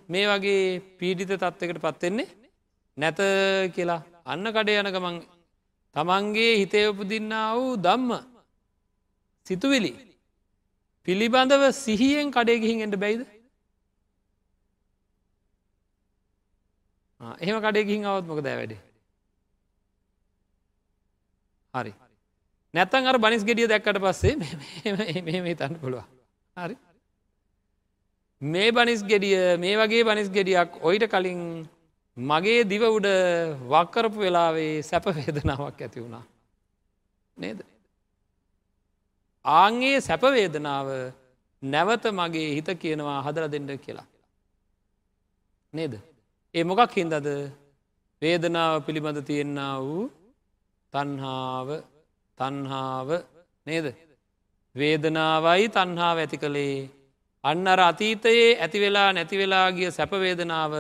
[0.10, 2.34] මේ වගේ පීඩිත තත්වකට පත්වෙන්නේ
[2.98, 3.20] නැත
[3.76, 4.02] කියලා.
[4.26, 5.18] අන්න කඩේ යන ගමන්
[5.96, 8.12] තමන්ගේ හිතේ උපදින්න වූ දම්ම
[9.46, 9.94] සිතුවිලි
[11.08, 13.35] පිළිබඳව සිහියෙන් කඩේ ගිහින් එට බැයිද?
[17.42, 18.82] එහෙම කඩේ ගිහින් අවත් මොක දෑ වැඩේ?
[21.74, 21.94] හරි.
[22.74, 24.36] නැත්තන් අර බනිස් ගෙඩිය දැක්කට පස්සේ
[25.28, 26.04] මෙම තන්න පුළුව
[26.58, 26.76] හරි.
[28.42, 31.42] මේ බනිස් ගෙඩිය මේ වගේ බනිස් ගෙඩියක් ඔයිට කලින්
[32.18, 33.08] මගේ දිව උඩ
[33.72, 36.26] වක්කරපු වෙලාවේ සැපවේදනාවක් ඇති වුණා.
[37.38, 37.60] නේද?
[39.46, 40.88] ආංගේ සැපවේදනාව
[41.64, 44.08] නැවත මගේ හිත කියනවා හදර දෙන්න කියලා.
[45.74, 45.94] නේද?
[46.56, 47.28] ඒ මොකක් හින්දද?
[48.22, 50.04] වේදනාව පිළිබඳ තියෙන්න වූ
[50.94, 51.70] තන්හාාව
[52.40, 53.10] තන්හාාව
[53.68, 53.88] නේද?
[54.76, 56.90] වේදනාවයි තන්හාාව ඇති කළේ.
[57.44, 60.74] අන්න අර අතීතයේ ඇතිවෙලා නැතිවෙලා ගිය සැපවේදනාව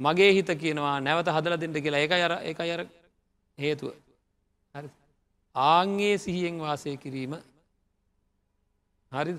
[0.00, 2.04] මගේ හිත කියනවා නැවත හදල දෙට කියලා.
[2.04, 2.82] එක අර එක අර
[3.58, 3.92] හේතුව.
[5.54, 7.32] ආංගේ සිහියෙන් වාසය කිරීම.
[9.12, 9.32] හරි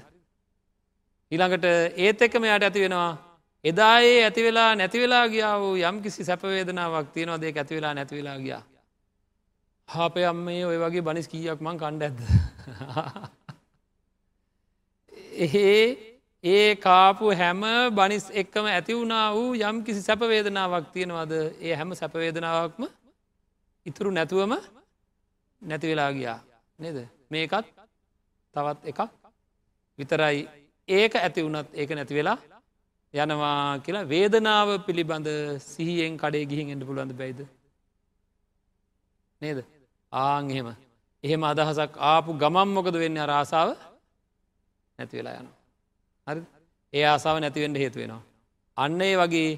[1.32, 1.66] ඊළඟට
[1.98, 3.29] ඒත් එක්ක මෙයාට ඇති වෙනවා
[3.66, 8.64] එදායේ ඇතිවෙලා නැතිවෙලා ගියා වූ යම් කිසි සැපවේදනාවක් තියෙනවා දෙක ඇතිවෙලා නැතිවෙලා ගියා.
[9.90, 12.20] හාපය අම්මේ ඔය වගේ බනිස් කීයක් මං කණ්ඩ ඇද
[15.40, 15.84] එහෙේ
[16.44, 21.34] ඒ කාපු හැම බනිස් එක්කම ඇති වුණා වූ යම් කිසි සැපවේදනාවක් තියෙනවද?
[21.62, 22.84] ඒ හැම සැපවේදනාවක්ම
[23.86, 24.54] ඉතුරු නැතුවම
[25.62, 26.40] නැතිවෙලා ගියා.
[26.80, 26.98] නේද?
[27.30, 27.66] මේකත්
[28.56, 29.00] තවත් එකක්
[30.00, 30.48] විතරයි.
[30.90, 32.38] ඒක ඇති වුණත් ඒක නැති වෙලා
[33.14, 35.28] යනවා කියලා වේදනාව පිළිබඳ
[35.60, 37.40] සිහියෙන් කඩේ ගිහින් එට පුළුවන්ද බැයිද?
[39.42, 39.66] නේද?
[40.14, 40.76] ආං එහෙම.
[41.24, 43.18] එහෙම අදහසක් ආපු ගමම් මොකද වෙන්න?
[43.26, 43.70] රාසාාව
[45.00, 45.58] නැති වෙලා යනවා.
[46.28, 46.42] හරි
[46.94, 48.22] ඒ ආසාාව නැතිවෙන්ට හේතු වෙනවා.
[48.78, 49.50] අන්න ඒ වගේ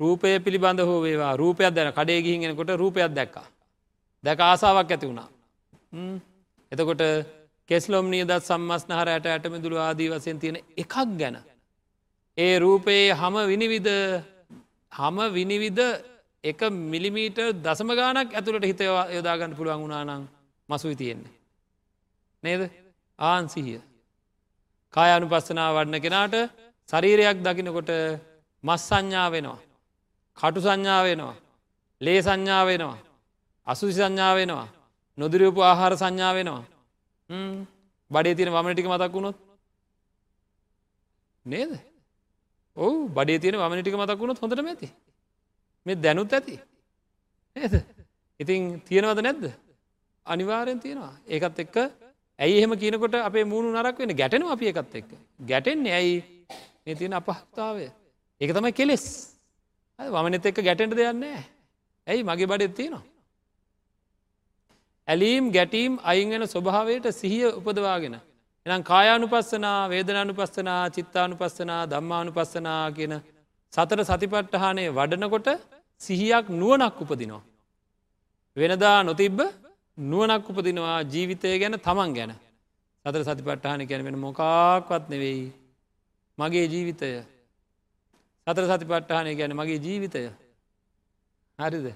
[0.00, 3.46] රූපය පිළිබඳ හෝ වේවා රූපයක් දැන කඩේ ගිහිගෙනකොට රූපයක් දැක්කා.
[4.24, 5.28] දැක ආසාාවක් ඇති වුණා.
[6.72, 7.02] එතකොට
[7.70, 11.36] කෙස්ලොම් නියදත් සම්මස්නහර ඇයට ඇටමිදුළු ආදී වසයෙන් තියෙන එකක් ගැන.
[12.38, 13.88] ඒ රූපයේ හම විනිවිද
[14.92, 15.80] හම විනිවිද
[16.44, 20.28] එක මිලිමීට දසම ගානක් ඇතුළට හිත යොදාගන්න පුළුවන් වුණානං
[20.68, 21.32] මසුයි තියෙන්නේ.
[22.44, 22.62] නේද
[23.18, 23.80] ආන්සිහිය.
[24.94, 26.34] කායනු පස්සනා වඩන කෙනාට
[26.88, 27.90] ශරීරයක් දකිනකොට
[28.64, 29.60] මස් සංඥා වෙනවා.
[30.38, 31.36] කටු සංඥා වෙනවා.
[32.00, 32.98] ලේ සංඥා වෙනවා.
[33.66, 34.68] අසුසි සංඥා වෙනවා.
[35.18, 36.64] නොදිරපු ආහාර සංඥා වෙනවා.
[38.10, 39.36] බඩේ තියෙන වමන ටික මතක් වුණොත්
[41.46, 41.89] නේද
[42.76, 44.88] ඔහු බඩේ තියෙන වමන ටික මතක් වුණොත් හොඳට ඇති.
[45.86, 46.54] මේ දැනුත් ඇති.
[47.56, 47.74] නේද?
[48.40, 49.44] ඉතින් තියෙනවද නැද්ද?
[50.26, 51.14] අනිවාරයෙන් තියෙනවා.
[51.26, 51.76] ඒකත් එක්ක
[52.38, 55.10] ඇයි එහෙම කියනකොට අපේ මූුණු නරක් වෙන ගැටෙන අපි එකත් එක්ක.
[55.50, 56.16] ගැටෙන්නේ ඇයි?
[56.84, 57.86] මේ තියෙන අපහතාවය
[58.40, 59.04] ඒක තමයි කෙලෙස්.
[59.98, 61.38] වමනත එක්ක ගැටෙන්ට දෙයන්නේ
[62.06, 62.22] ඇයි?
[62.22, 63.04] මගේ බඩෙත් තියෙනවා.
[65.08, 68.16] ඇලීම් ගැටීම් අයිංගෙන ස්වභාවයට සිහිය උපදවාගෙන.
[68.66, 73.14] එනම් කායානු පස්සනා වේදනානු පස්සනා චිත්තානු පස්සනා දම්මානු පස්සනා කියන
[73.72, 75.48] සතර සතිපට්ටහානය වඩනකොට
[76.00, 77.42] සිහියක් නුවනක් උපදිනවා.
[78.56, 79.40] වෙනදා නොතිබ්බ
[79.98, 82.32] නුවනක් උපදිනවා ජීවිතය ගැන තමන් ගැන.
[83.04, 85.42] සතර සතිපට්ටහන ගැන වෙන මොකාක්වත් නෙවෙයි.
[86.38, 87.10] මගේ ජීවිතය.
[88.46, 90.22] සතර සතිපට්ටහනය ගැන මගේ ජීවිතය.
[91.58, 91.86] හරිද?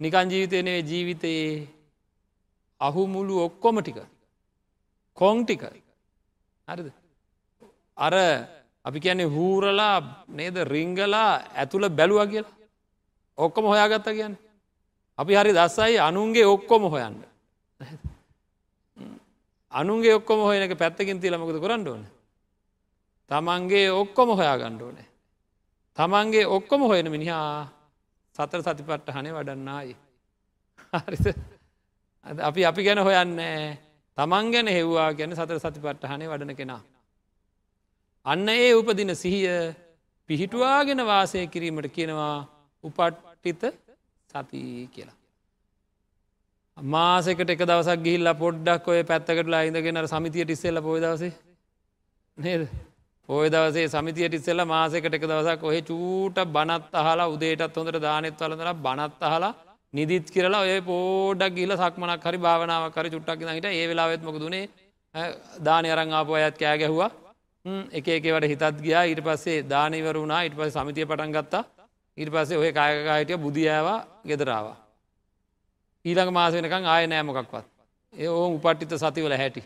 [0.00, 1.50] නිකන් ජීවිතය නෙවේ ජීවිතයේ
[2.80, 3.98] අහු මුළු ඔක්කොම ටික.
[5.18, 5.62] කොං ටික.
[6.68, 6.92] හරිද
[7.96, 8.14] අර
[8.84, 9.96] අපි කියන්නේ හූරලා
[10.28, 12.56] නේද රිංගලා ඇතුළ බැලුව කියලා
[13.38, 14.36] ඔක්කොම හොයාගත්ත කියන්න
[15.18, 17.16] අපි හරි දස්සයි අනුන්ගේ ඔක්කොම හොයන්න.
[19.72, 22.02] අනුන්ගේ ඔක්කොම හොයනක පැත්තකින් තිලමකද කරන්න ඕන.
[23.30, 25.06] තමන්ගේ ඔක්කොම හොයා ගණ්ඩෝනෑ.
[25.98, 27.66] තමන්ගේ ඔක්කොම හොයන මිනිහා
[28.36, 29.96] සතර සතිපට්ට හනේ වඩන්නායි.
[31.02, 31.26] හරිත
[32.48, 33.87] අපි අපි ගැන හොයන්නේ
[34.18, 36.80] තමන් ගැන හෙව්වා ගැන සතර සතිපට්ට හනේ වඩන කෙනා.
[38.26, 39.74] අන්න ඒ උපදින සිහිය
[40.30, 42.34] පිහිටුවාගෙන වාසය කිරීමට කියනවා
[42.84, 43.62] උපට්ටිත
[44.30, 45.16] සති කියලා.
[46.76, 51.32] මාසකට එක දවසක් ගිහිල්ලා පොඩ්ඩක් ඔය පැත්තකටලා ඉඳගෙනර සමිතියට ඉස්සෙල්ල පොය දවසේ
[52.38, 52.68] නේද
[53.28, 58.74] පොය දවසේ සමිතියට ඉස්සෙල්ල මාසකට එක දවසක් ඔය චූට බනත් අහලා උදේටත් හොඳට දානෙත් වලදර
[58.80, 59.54] බනත් අහලා
[59.94, 64.68] නිදිත් කියරලා ඔය පෝඩක් ගිල සක්මනක් හරි භාවනාව කර චුට්ටක් හිට ඒ වෙලාවෙත්මක දුණේ
[65.60, 67.10] දානය අරංආපු අයත් කෑ ගැහවා.
[67.92, 69.04] එක එකවට හිතත් ගියා.
[69.04, 71.64] ඊට පස්සේ දානීවරුණා ඉට පස සමිතිය පටන් ගත්තා.
[72.18, 74.76] ඊට පස්සේ ඔය කායකාහිටිය බුදියාවා ගෙදරාවා
[76.04, 77.66] ඊළඟ මාස වෙනකං ආය නෑමොකක්වත්
[78.14, 79.62] ඒ ඕ උපට්ටිත සතිවල හැටි.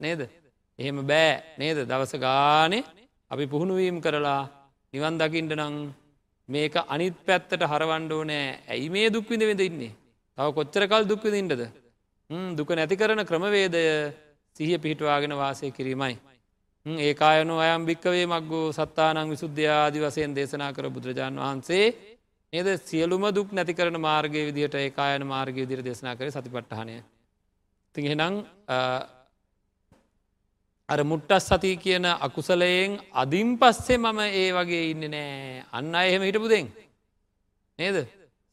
[0.00, 0.20] නේද?
[0.78, 1.32] එහෙම බෑ.
[1.58, 1.78] නේද?
[1.84, 2.84] දවස ගානේ
[3.30, 4.42] අපි පුහුණුවීම් කරලා
[4.94, 5.76] නිවන් දකිින්ට නං
[6.48, 9.92] මේක අනිත් පැත්තට හරවන්ඩෝ නෑ ඇයි මේ දුක්විඳ වෙද ඉන්නේ?
[10.38, 11.62] තව කොච්චරකල් දුක්විදින්ටද
[12.52, 13.84] දුක නැති කරන ක්‍රමවේදය
[14.56, 16.16] සිහිය පිහිටවාගෙන වාසය කිරීමයි.
[16.86, 21.86] ඒ කායනු අයම් භික්කවේ මක්ගෝ සත්තානං විසුද්ධ්‍යාදි වසයෙන් දේශනා කර බුදුරජාණන් වහන්සේ
[22.52, 26.96] නේද සියලුම දුක් නැති කරන මාර්ගය විදිහට ඒ කායන මාර්ගය විදිර දේශනා කර සතිපට්ටහනය
[27.94, 28.34] තිහෙනම්
[30.88, 35.64] අර මුට්ටස් සති කියන අකුසලයෙන් අදින් පස්සේ මම ඒ වගේ ඉන්න නෑ.
[35.70, 36.66] අන්න එහෙම හිටපුදෙන්
[37.78, 37.96] නේද?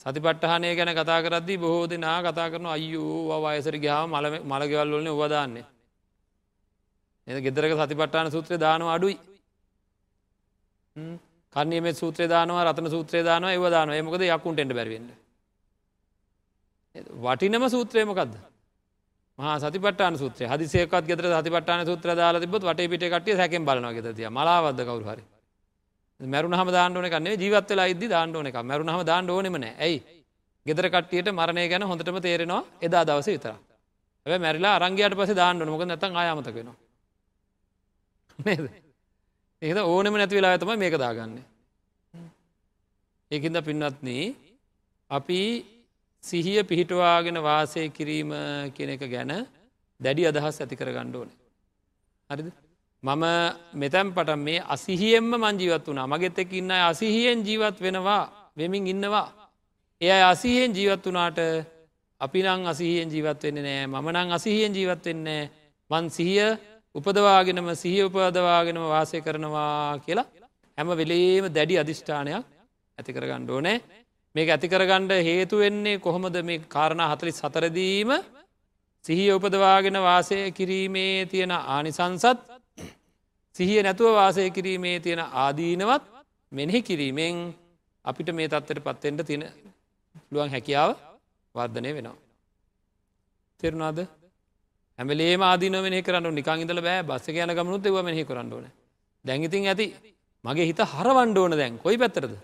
[0.06, 5.66] සතිපට්ටහනය ගැන කතා කරද්දී බොහෝ දෙනා කතා කරන අයෝ වයසර ගාව මල මළගෙවල් වලන උවදාන්නේ
[7.28, 9.18] එ ගෙදරක සතිපට්ටාන සූත්‍රය දානවා අඩුයි.
[11.56, 14.04] කන්නේම සූත්‍රය දානවා රතන සූත්‍රය දානවා ඒව දානවා.
[14.04, 15.08] මොකද යකුන්ටෙන්ට බැරවෙන්න
[17.18, 18.36] වටිනම සූත්‍රයමකක්ද
[19.40, 20.48] මහා සතිපට්ටාන සූත්‍රය.
[20.48, 25.24] හදිසේකත් ගෙතර සතිපට්ටාන සූත්‍ර දාලා තිබොත් වට පිට කටිය සැකෙන් බලනවා ගෙතතිය මලාවද කවරු හරි.
[26.20, 29.98] මැරුණ හම දාන්නන කන්නේ ජීවත්වලා ඉදදි දාන්නඕන එක මැරුණ හම දාන්න ඕනෙමන ඇයි?
[30.66, 33.54] ගෙදර කට්ටියට මරණය ගැන හොඳටම තේරෙනවා එදා දවස විතර
[34.26, 36.78] ඇ මැරිලා අරංගයට පස දාන්නන මොක නැතන් ආයමතකෙනවා
[38.40, 38.66] නේද?
[39.62, 41.38] ඒද ඕනෙම නැති වෙලා ඇතම මේක දාගන්න.
[43.32, 44.10] ඒකින්ද පින්නත්න
[45.10, 45.40] අපි
[46.26, 48.32] සිහිය පිහිටවාගෙන වාසය කිරීම
[48.76, 49.32] කියන එක ගැන
[49.99, 51.30] දැඩි අදහස් ඇති කර ගණ්ඩෝන
[52.30, 52.47] හරිද?
[53.03, 53.23] මම
[53.73, 56.07] මෙතැම් පට මේ අසිහියෙන්ම මංජීවත් වුණා.
[56.07, 58.23] මගෙත් එක් ඉන්න අසිහියෙන් ජීවත් වෙනවා
[58.57, 59.28] වෙමින් ඉන්නවා.
[60.01, 61.39] එය අසිහියෙන් ජීවත් වනාට
[62.21, 65.43] අපි නං අසිහියෙන් ජීවත් වෙන්න නෑ මම නං අසිහියෙන් ජීවත් වෙන්නේ
[65.89, 66.57] මන් සිහිය
[66.95, 70.28] උපදවාගෙනම සිහිය උපදවාගෙනම වාසය කරනවා කියලා
[70.78, 72.43] හැම වෙලේම දැඩි අධිෂ්ඨානයක්
[72.97, 73.78] ඇති කරගණ්ඩ ඕනෑ.
[74.36, 76.38] මේක ඇති කරගණ්ඩ හේතු වෙන්නේ කොහොමද?
[76.44, 78.12] මේ කාරණ හතලි සතරදීම
[79.06, 82.26] සිහිය උපදවාගෙන වාසය කිරීමේ තියෙන ආනිසංසත්
[83.56, 86.04] සිහිය නැතුව වාසය කිරීමේ තියෙන ආදීනවත්
[86.52, 87.38] මෙනෙහි කිරීමෙන්
[88.06, 89.44] අපිට මේ තත්වට පත්තෙන්ට තියෙන
[90.22, 90.92] පුළුවන් හැකියාව
[91.56, 92.18] වර්ධනය වෙනවා.
[93.60, 94.00] තෙරුණාද?
[95.00, 97.04] ඇමලේ ආදීන මෙහ කරන්න නිකං ඉදල බෑ.
[97.04, 98.68] බස්ස යන ගමනුත් එව මෙහි කරන්න ඕන.
[99.26, 99.88] දැඟඉතින් ඇති.
[100.44, 101.80] මගේ හිත හරවන්ඩ ඕන දැන්.
[101.80, 102.36] කොයි පැත්තරද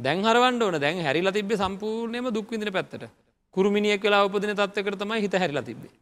[0.00, 0.78] දැන් හරවන්ඩ ඕන.
[0.78, 3.10] දැන් හැරිලා තිබේ සම්පූර්ණයම දුක්විදින පැත්තට.
[3.54, 5.92] කුරුමිනියක් වෙලා උපදින තත්වකට තමයි හිත හැරිලා තිබේ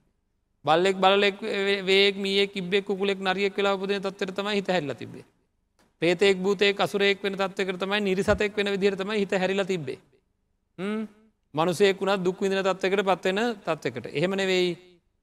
[0.65, 1.41] බල්ලෙක් බලෙක්
[1.83, 5.25] වේක් මිය කිබෙක් කුලෙක් නරියෙක් වෙලා උපදින තත්වර තමයි හිත හැරිලා තිබේ
[6.03, 9.99] පේතෙක් භූතේ අසුරෙක් වෙන තත්වක තමයි නිරිසතෙක් වෙන විදිහරතම හිත හැරිලා තිබේ
[11.55, 14.69] මනුසෙක් වුණත් දුක් විදින තත්වකට පත්වෙන තත්වකට එහෙමනෙවෙයි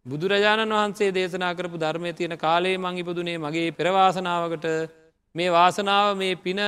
[0.06, 4.66] බුදුරජාණන් වහන්සේ දේශනා කරපු ධර්මය තියෙන කාලේ මං ඉපදුනේ මගේ පෙරවාසනාවකට
[5.36, 6.62] මේ වාසනාව මේ පින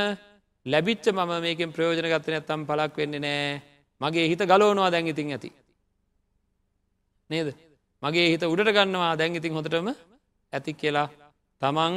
[0.67, 3.61] ලැබිච්ච මම මේකෙන් ප්‍රයෝජන ගත්තන ඇත්තම් පලක් වෙන්නේ නෑ.
[4.01, 5.49] මගේ හිත ගලෝනවා දැන් ඉතින් ඇති.
[7.29, 7.49] නේද?
[8.03, 9.87] මගේ හිත උඩට ගන්නවා දැන් ඉතින් හොඳටම
[10.53, 11.07] ඇති කියලා.
[11.61, 11.95] තමන්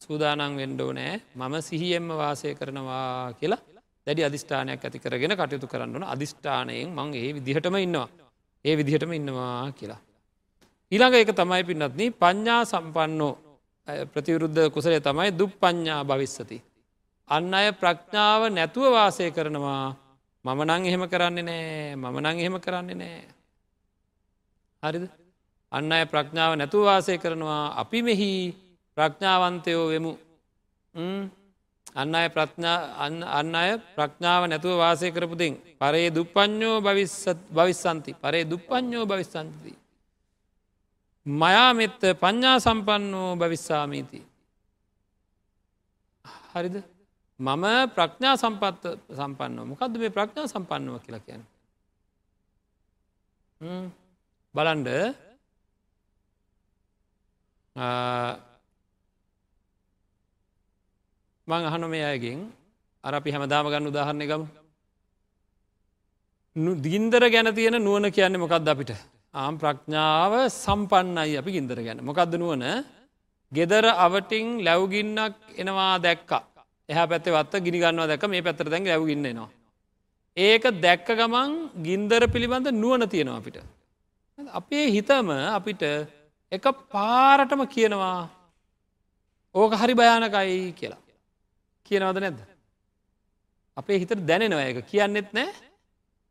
[0.00, 3.60] සූදානං වෙන්ඩෝ නෑ මම සිහියෙන්ම වාසය කරනවා කියලා
[4.06, 8.08] දැඩි අධිෂ්ඨානයක් ඇති කරගෙන කටයුතු කරන්නන අධිෂ්ඨානයෙන් මං ඒ විදිහටම ඉන්නවා.
[8.64, 10.00] ඒ විදිහටම ඉන්නවා කියලා.
[10.92, 13.34] ඊළඟ එක තමයි පින්නත්න පඤ්ඥා සම්පන්නෝ.
[14.06, 16.58] ප්‍රතිවරුද්ධ කුසලේ තමයි දුක් පඤ්ඥා භවිස්සති.
[17.28, 19.96] අන්න අය ප්‍රඥාව නැතුව වාසය කරනවා.
[20.44, 21.96] මම නං එහෙම කරන්නේ නෑ.
[21.96, 23.22] මම නං එහෙම කරන්නේ නෑ.
[24.82, 25.04] හරිද?
[25.72, 27.76] අන්න අය ප්‍රඥාව නැතුව වාසය කරනවා.
[27.76, 28.30] අපි මෙහි
[28.96, 30.12] ප්‍රඥාවන්තයෝ වෙමු.
[31.94, 32.28] අන්න අය
[33.30, 36.80] අන්න අය ප්‍රඥාව නැතුව වාසය කරපුදෙන් පරේ දුප්පඥෝ
[37.50, 38.10] භවිස්සන්ති.
[38.14, 39.72] පරේ දුප්පඥෝ භවිස්සන්ති.
[41.26, 44.20] මයාමෙත්ත පඤ්ඥා සම්පන්නෝ භවිස්සාමීති.
[46.54, 46.76] හරිද?
[47.40, 47.64] මම
[47.96, 48.84] ප්‍රඥා සම්පත්ත
[49.18, 49.62] සම්පන්නව.
[49.70, 51.42] මොකක්ද මේ ප්‍රඥා සම්පන්නව කියලා කියන.
[54.54, 54.88] බලන්ඩ
[61.48, 62.40] මං අහන මේ අයගෙන්
[63.04, 64.42] අර අපි හැමදාම ගන්න උදාහරණය ගම
[66.84, 68.92] දිින්දර ගැන තියෙන නුවන කියන්නේ මොකක්ද අපිට?
[69.34, 70.32] ආම් ප්‍රඥාව
[70.64, 71.98] සම්පන්නයි අපි ගින්දර ගැන.
[72.08, 72.64] මොකක්ද නුවන
[73.52, 76.42] ගෙදර අවටිං ලැව්ගින්නක් එනවා දැක්කා.
[76.88, 79.48] එහ පැත්තේ වත්ත ගිනිගන්නවා දැක මේ පැත්තර දැන් ලැවගින්නවා
[80.36, 83.58] ඒක දැක්ක ගමන් ගින්දර පිළිබඳ නුවන තියෙනවා අපිට.
[84.38, 85.28] අපේ හිතම
[85.58, 85.82] අපිට
[86.52, 88.28] එක පාරටම කියනවා
[89.54, 91.02] ඕක හරි භයානකයි කියලා.
[91.86, 92.40] කියනවද නැද්ද?
[93.76, 95.50] අපේ හිතට දැනෙනවා එක කියන්නෙත් නෑ.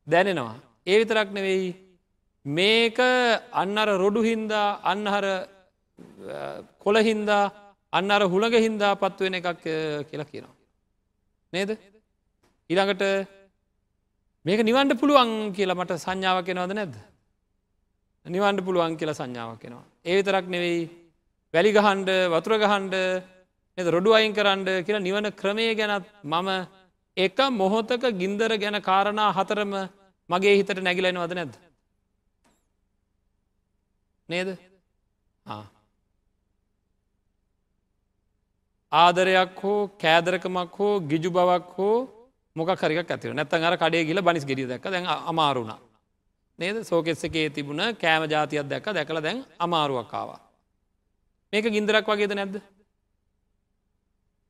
[0.06, 0.56] දැනෙනවා.
[0.86, 1.68] ඒ විතරක් නෙවෙයි.
[2.46, 2.98] මේක
[3.52, 5.24] අන්නර රොඩු හින්දා අන්නහර
[6.78, 7.44] කොළහින්දා
[7.92, 9.64] අන්නර හුළඟ හින්දා පත්වෙන එකක්
[10.08, 10.54] කියලා කියනවා.
[11.52, 11.70] නේද?
[12.70, 13.02] ඊළඟට
[14.46, 16.96] මේක නිවන්ඩ පුළුවන් කියලා මට සංඥාවක් කෙනවද නැද්ද.
[18.26, 19.84] නිවන්ඩ පුළුවන් කියලා සංඥාවක් කෙනවා.
[20.04, 20.80] ඒ විතරක් නෙවෙයි
[21.54, 22.94] වැලි ගහන්ඩ වතුර ගහන්ඩ
[23.78, 26.48] එ රොඩු අයින් කරන්න කියලා නිවන ක්‍රමය ගැනත් මම
[27.16, 29.72] එක මොහොතක ගින්දර ගැන කාරණා හතරම
[30.30, 31.54] මගේ හිතට නැගිලෙනවද නැද්ද.
[34.28, 34.48] නේද
[38.92, 42.08] ආදරයක් හෝ කෑදරකමක් හෝ ගිජු බවක් හෝ
[42.56, 45.78] මොක කරික ඇතිව නැත්තන් අර කඩේ ගිල බනිස් ගෙරිය දැක් දැන් අමාරුණා
[46.58, 46.76] නේද?
[46.82, 50.40] සෝකෙස්සකේ තිබුණ කෑම ජාතියක් දැක්ක දැකළ දැන් අමාරුවක්කාවා
[51.52, 52.56] මේක ගින්දරක් වගේද නැද්ද?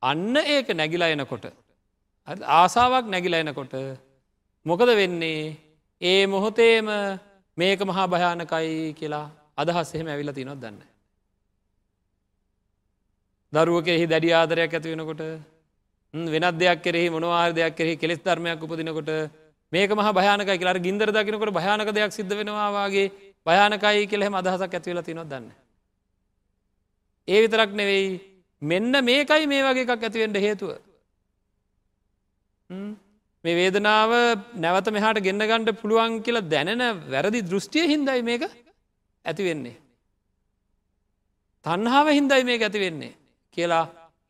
[0.03, 1.45] අන්න ඒක නැගිලා එනකොට.
[2.27, 3.73] ආසාාවක් නැගිලා එනකොට
[4.65, 5.57] මොකද වෙන්නේ?
[6.01, 6.87] ඒ මොහොතේම
[7.57, 9.25] මේක මහා භයානකයි කියලා
[9.57, 10.79] අදහස් එහෙම ඇවිල තිනොත් දන්න.
[13.53, 15.21] දරුව කෙෙහි දැඩි ආදරයක් ඇති වෙනකොට
[16.13, 19.09] වෙනත් දෙයක් කෙරෙහි මොනවාර දෙයක් කෙරෙහි කෙස් ධර්මයක් උපදිනකොට
[19.73, 23.11] මේක මහ භයානකයි කියලා ගින්දර දකිනකොට භයානක දෙයක් සිද්ධ වෙනවාගේ
[23.45, 25.51] භයානකයි කෙළෙම අදහසක් ඇතිවෙලා තිනොත් දන්න.
[27.27, 28.21] ඒ විතරක් නෙවෙයි
[28.61, 30.71] මෙන්න මේකයි මේ වගේ එකක් ඇතිවෙන්ට හේතුව.
[33.43, 34.11] මේ වේදනාව
[34.55, 38.43] නැවත මෙහාට ගෙන්න්න ගණ්ඩ පුළුවන් කියලා දැනෙන වැරදි දෘෂ්ටිය හින්දයි මේක
[39.25, 39.77] ඇති වෙන්නේ.
[41.65, 43.18] තන්හාාව හින්දයි මේ ඇති වෙන්නේ
[43.57, 43.85] කියලා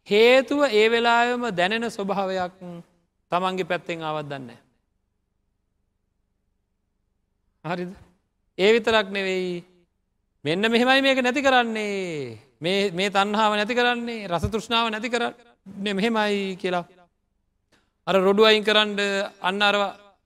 [0.08, 2.54] හේතුව ඒ වෙලායම දැනෙන ස්වභාවයක්
[3.32, 4.52] තමන්ගේ පැත්තෙන් ආවත් දන්න.
[7.66, 7.92] හරිද?
[8.58, 9.64] ඒ විතරක් නෙවෙයි.
[10.46, 12.38] මෙන්න මෙහෙමයි මේක නැති කරන්නේ.
[12.62, 15.24] මේ තන්හාාව නැති කරන්නේ රස තෘෂ්ණාව නැති කර
[15.78, 16.86] මෙහෙමයි කියලා.
[18.08, 18.98] අර රොඩු අයින් කරන්න
[19.42, 19.82] අන්න අරව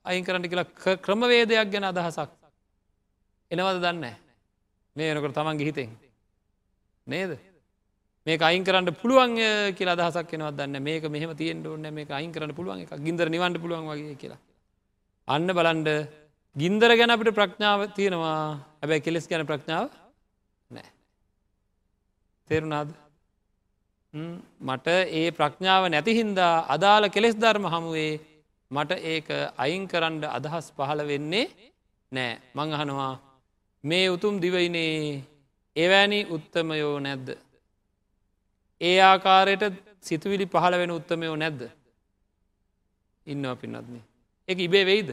[0.06, 2.30] අයින් කරන්න කියලා ක්‍රමවේදයක් ගැන අදහසක්
[3.52, 4.06] එනවද දන්න
[4.96, 5.90] මේ එනකට තමන් ගිහිතෙන්
[7.08, 7.53] නේද?
[8.28, 9.36] මේ අයින් කරන්න පුළුවන්
[9.76, 13.60] කියලා අදහසක් එනවත් දන්න මේක මෙහම තියෙන්ට ඕන්න මේ අයින් කරන්න පුළුවන් එක ගින්දර නිවන්ට
[13.60, 14.40] පුළුවන් වගේ කියලා.
[15.28, 15.90] අන්න බලන්ඩ
[16.56, 18.60] ගින්දර ගැන අපිට ප්‍රඥාව තියෙනවා.
[18.80, 19.88] හැබැයි කෙලෙස් ගැන ප්‍රඥාව
[20.70, 20.90] නෑ
[22.50, 22.90] තේරුණාද?
[24.62, 28.14] මට ඒ ප්‍රඥාව නැතිහින්දා අදාළ කෙලෙස් ධර්ම හමුවේ
[28.72, 31.46] මට ඒක අයින් කරන්න අදහස් පහළ වෙන්නේ
[32.12, 33.14] නෑ මං අහනවා
[33.84, 35.24] මේ උතුම් දිවයිනේ
[35.76, 37.30] එවැනි උත්තමයෝ නැද්ද.
[38.84, 39.64] ඒ ආකාරයට
[40.02, 41.62] සිතුවිලි පහළ වෙන උත්තමයෝ නැද්ද.
[43.28, 44.02] ඉන්නවා පින්නත්න.
[44.48, 45.10] එක ඉබේ වෙයිද.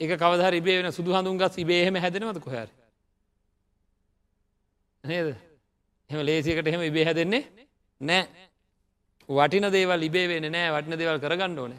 [0.00, 2.68] එක කවදර ඉබේ වෙන සුදු හඳුන් ගස් ඉබේහෙම හැදෙනවද කොහැර.
[5.04, 5.36] නේද.
[6.10, 7.42] එම ලේසිකට එහෙම ඉබේ හැදෙන්නේ
[8.00, 8.22] නෑ
[9.28, 11.74] වටින දේවල් ඉබේ වෙන නෑ වටින දේවල් කරගන්න ඕන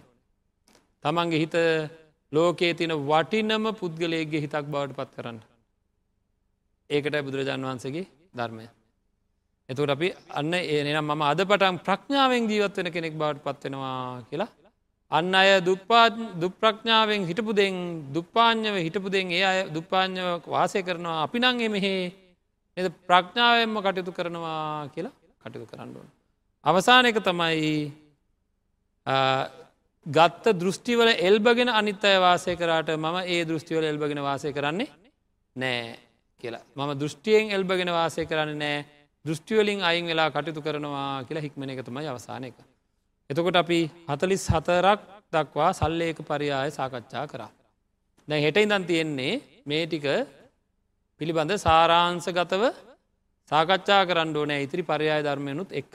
[1.03, 1.55] තමන්ගේ හිත
[2.31, 5.41] ලෝකයේ තින වටිනම පුද්ගලයගේ හිතක් බවට පත් කරන්න
[6.89, 8.67] ඒකට බුදුරජාන් වහන්සගේ ධර්මය
[9.71, 14.49] එතුට අපි අන්න ඒනම් මම අද පටන් ප්‍රඥාවෙන් ජීවත් වෙන කෙනෙක් බවට පත්වෙනවා කියලා.
[15.11, 17.75] අන්න අය දුප්පාත් දුප්‍රඥාවෙන් හිටපු දෙෙන්
[18.09, 21.23] දුප්පාඥව හිටපු දෙෙන් ඒ අය දුප්පාඥව වාසය කරනවා.
[21.23, 22.03] අපි නං එමෙහේ
[22.77, 26.07] එ ප්‍රඥාවෙන්ම කටයුතු කරනවා කියලා කටයුතු කරන්න ඕන.
[26.65, 27.91] අවසාන එක තමයි
[30.05, 34.89] ගත්ත දෘෂ්ටිවල එල්බගෙන අනිත් අය වාසය කරට මම ඒ දෘෂ්ටිවල එල්බගෙන වාසය කරන්නේ
[35.55, 35.99] නෑ
[36.43, 36.63] කියලා.
[36.75, 39.00] මම දෘෂ්ටියෙන් එල්බගෙන වාසය කරන්න නෑ.
[39.25, 42.57] දෘෂ්ටිවලින් අයින් වෙලා කටයුතු කරනවා කියලා හික්මන එක තමයි අවසාන එක.
[43.29, 44.99] එතකොට අපි හතලිස් හතරක්
[45.31, 47.51] දක්වා සල්ලේක පරියාය සාකච්ඡා කරා.
[48.27, 49.33] දැ හෙට ඉදන් තියෙන්නේ
[49.65, 50.07] මේ ටික
[51.21, 52.63] පිළිබඳ සාරාංසගතව
[53.51, 55.93] සාකච්ඡා කරන්න ඕනෑ ඉතිරි පර්යාය ධර්මයනුත් එක්ක.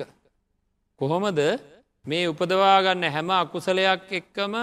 [1.01, 1.41] කොහොමද
[2.05, 4.55] මේ උපදවාගන්න හැම අකුසලයක් එක්කම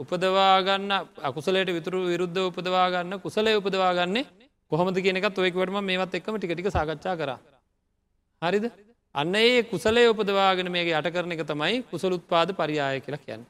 [0.00, 0.90] උපදවාගන්න
[1.22, 4.28] අකුසලට විතුරු විරුද්ධ උපදවාගන්න කුසලය උපදවාගන්නේ
[4.72, 7.32] කොහොමද කියනක ඔයකවටම මේවත් එක්කම ටිකටික සාකච්ඡා කර.
[8.42, 8.64] හරිද
[9.14, 13.46] අන්න ඒ කුසලේ උපදවාගෙන මේගේ යට කරන එක තමයි කුසල උත්පාද පරියාය කියලා කියන්න.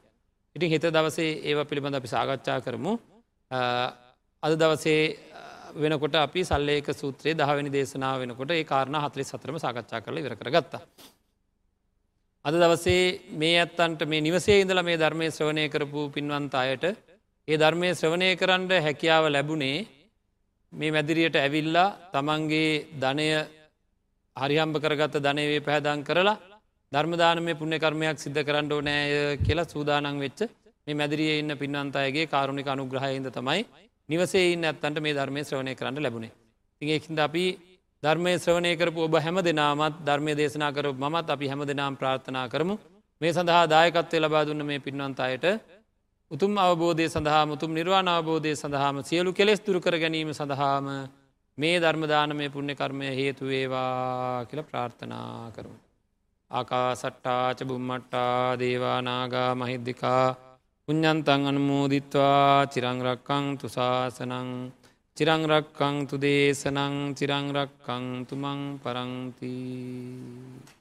[0.57, 2.93] ඉටින් හිත දවසේ ඒව පිළිබඳ අපි සාකච්ඡා කරමු
[4.43, 5.03] අද දවසේ
[5.75, 10.83] වෙනකොට අපි සල්ලේක සූත්‍රයේ දහවැනි දේශනාව වෙනකොට ඒ කාරණ හතලි සතරම සාකච්ඡා කරල විර කරගත්තා.
[12.45, 16.85] අද දවසේ මේ ඇත්තන්ට මේ නිවසේ ඉඳල මේ ධර්මය ශ්‍රවණය කරපු පින්වන්ත අයට
[17.49, 19.87] ඒ ධර්මය ශ්‍රවණය කරන්න හැකියාව ලැබුණේ
[20.73, 23.29] මේ මැදිරියට ඇවිල්ලා තමන්ගේ ධනය
[24.37, 26.37] හරිහම්භ කරගත්ත ධනයවේ පැහැදන් කරලා
[26.93, 30.41] ධර්මදාන මේ පුුණ්‍ය කර්මයක් සිද්ධ කරන්න ඕනෑය කියලා සූදානං වෙච්ච
[30.87, 33.63] මේ මැදිරිය ඉන්න පින්වන්තයගේ කාරුණික අනුග්‍රහයින්ද තමයි
[34.09, 36.33] නිවසේ ඉන්න ඇත්තන්ට මේ ධර්මය ශ්‍රවණය කරන්න ලැබුණේ.
[36.83, 37.45] තිඒකින්ද අපි
[38.03, 42.75] ධර්මය ශ්‍රවණය කරපු ඔබ හැම දෙනාමත් ධර්මය දේශනා කර මත් අපි හැම දෙනාම් ප්‍රාර්ථනා කරමු
[43.21, 45.47] මේ සඳහා දායකත්වය ලබා දුන්න මේ පින්වන්තයට
[46.31, 50.87] උතුම් අවබෝධය සඳහා මුතුම් නිර්වාණ අවබෝධය සඳහාම සියලු කෙලෙස් දුරු කර ගැනීම සඳහාම
[51.59, 55.77] මේ ධර්මදාන මේ පුුණ්‍ය කර්මය හේතුවේවා කියල ප්‍රාර්ථනා කරමු.
[56.51, 60.27] ආකා සට්ටාච බුම්මට්ටා දේවානාගා මහිද්දිකා
[60.89, 64.51] පුඤ්ඥන්තන් අනුමෝදිත්වා චිරංරක්කං තුසාසනං
[65.17, 70.76] චිරංරක්කං තුදේශනං චිරංරක්කං තුමං පරංතිී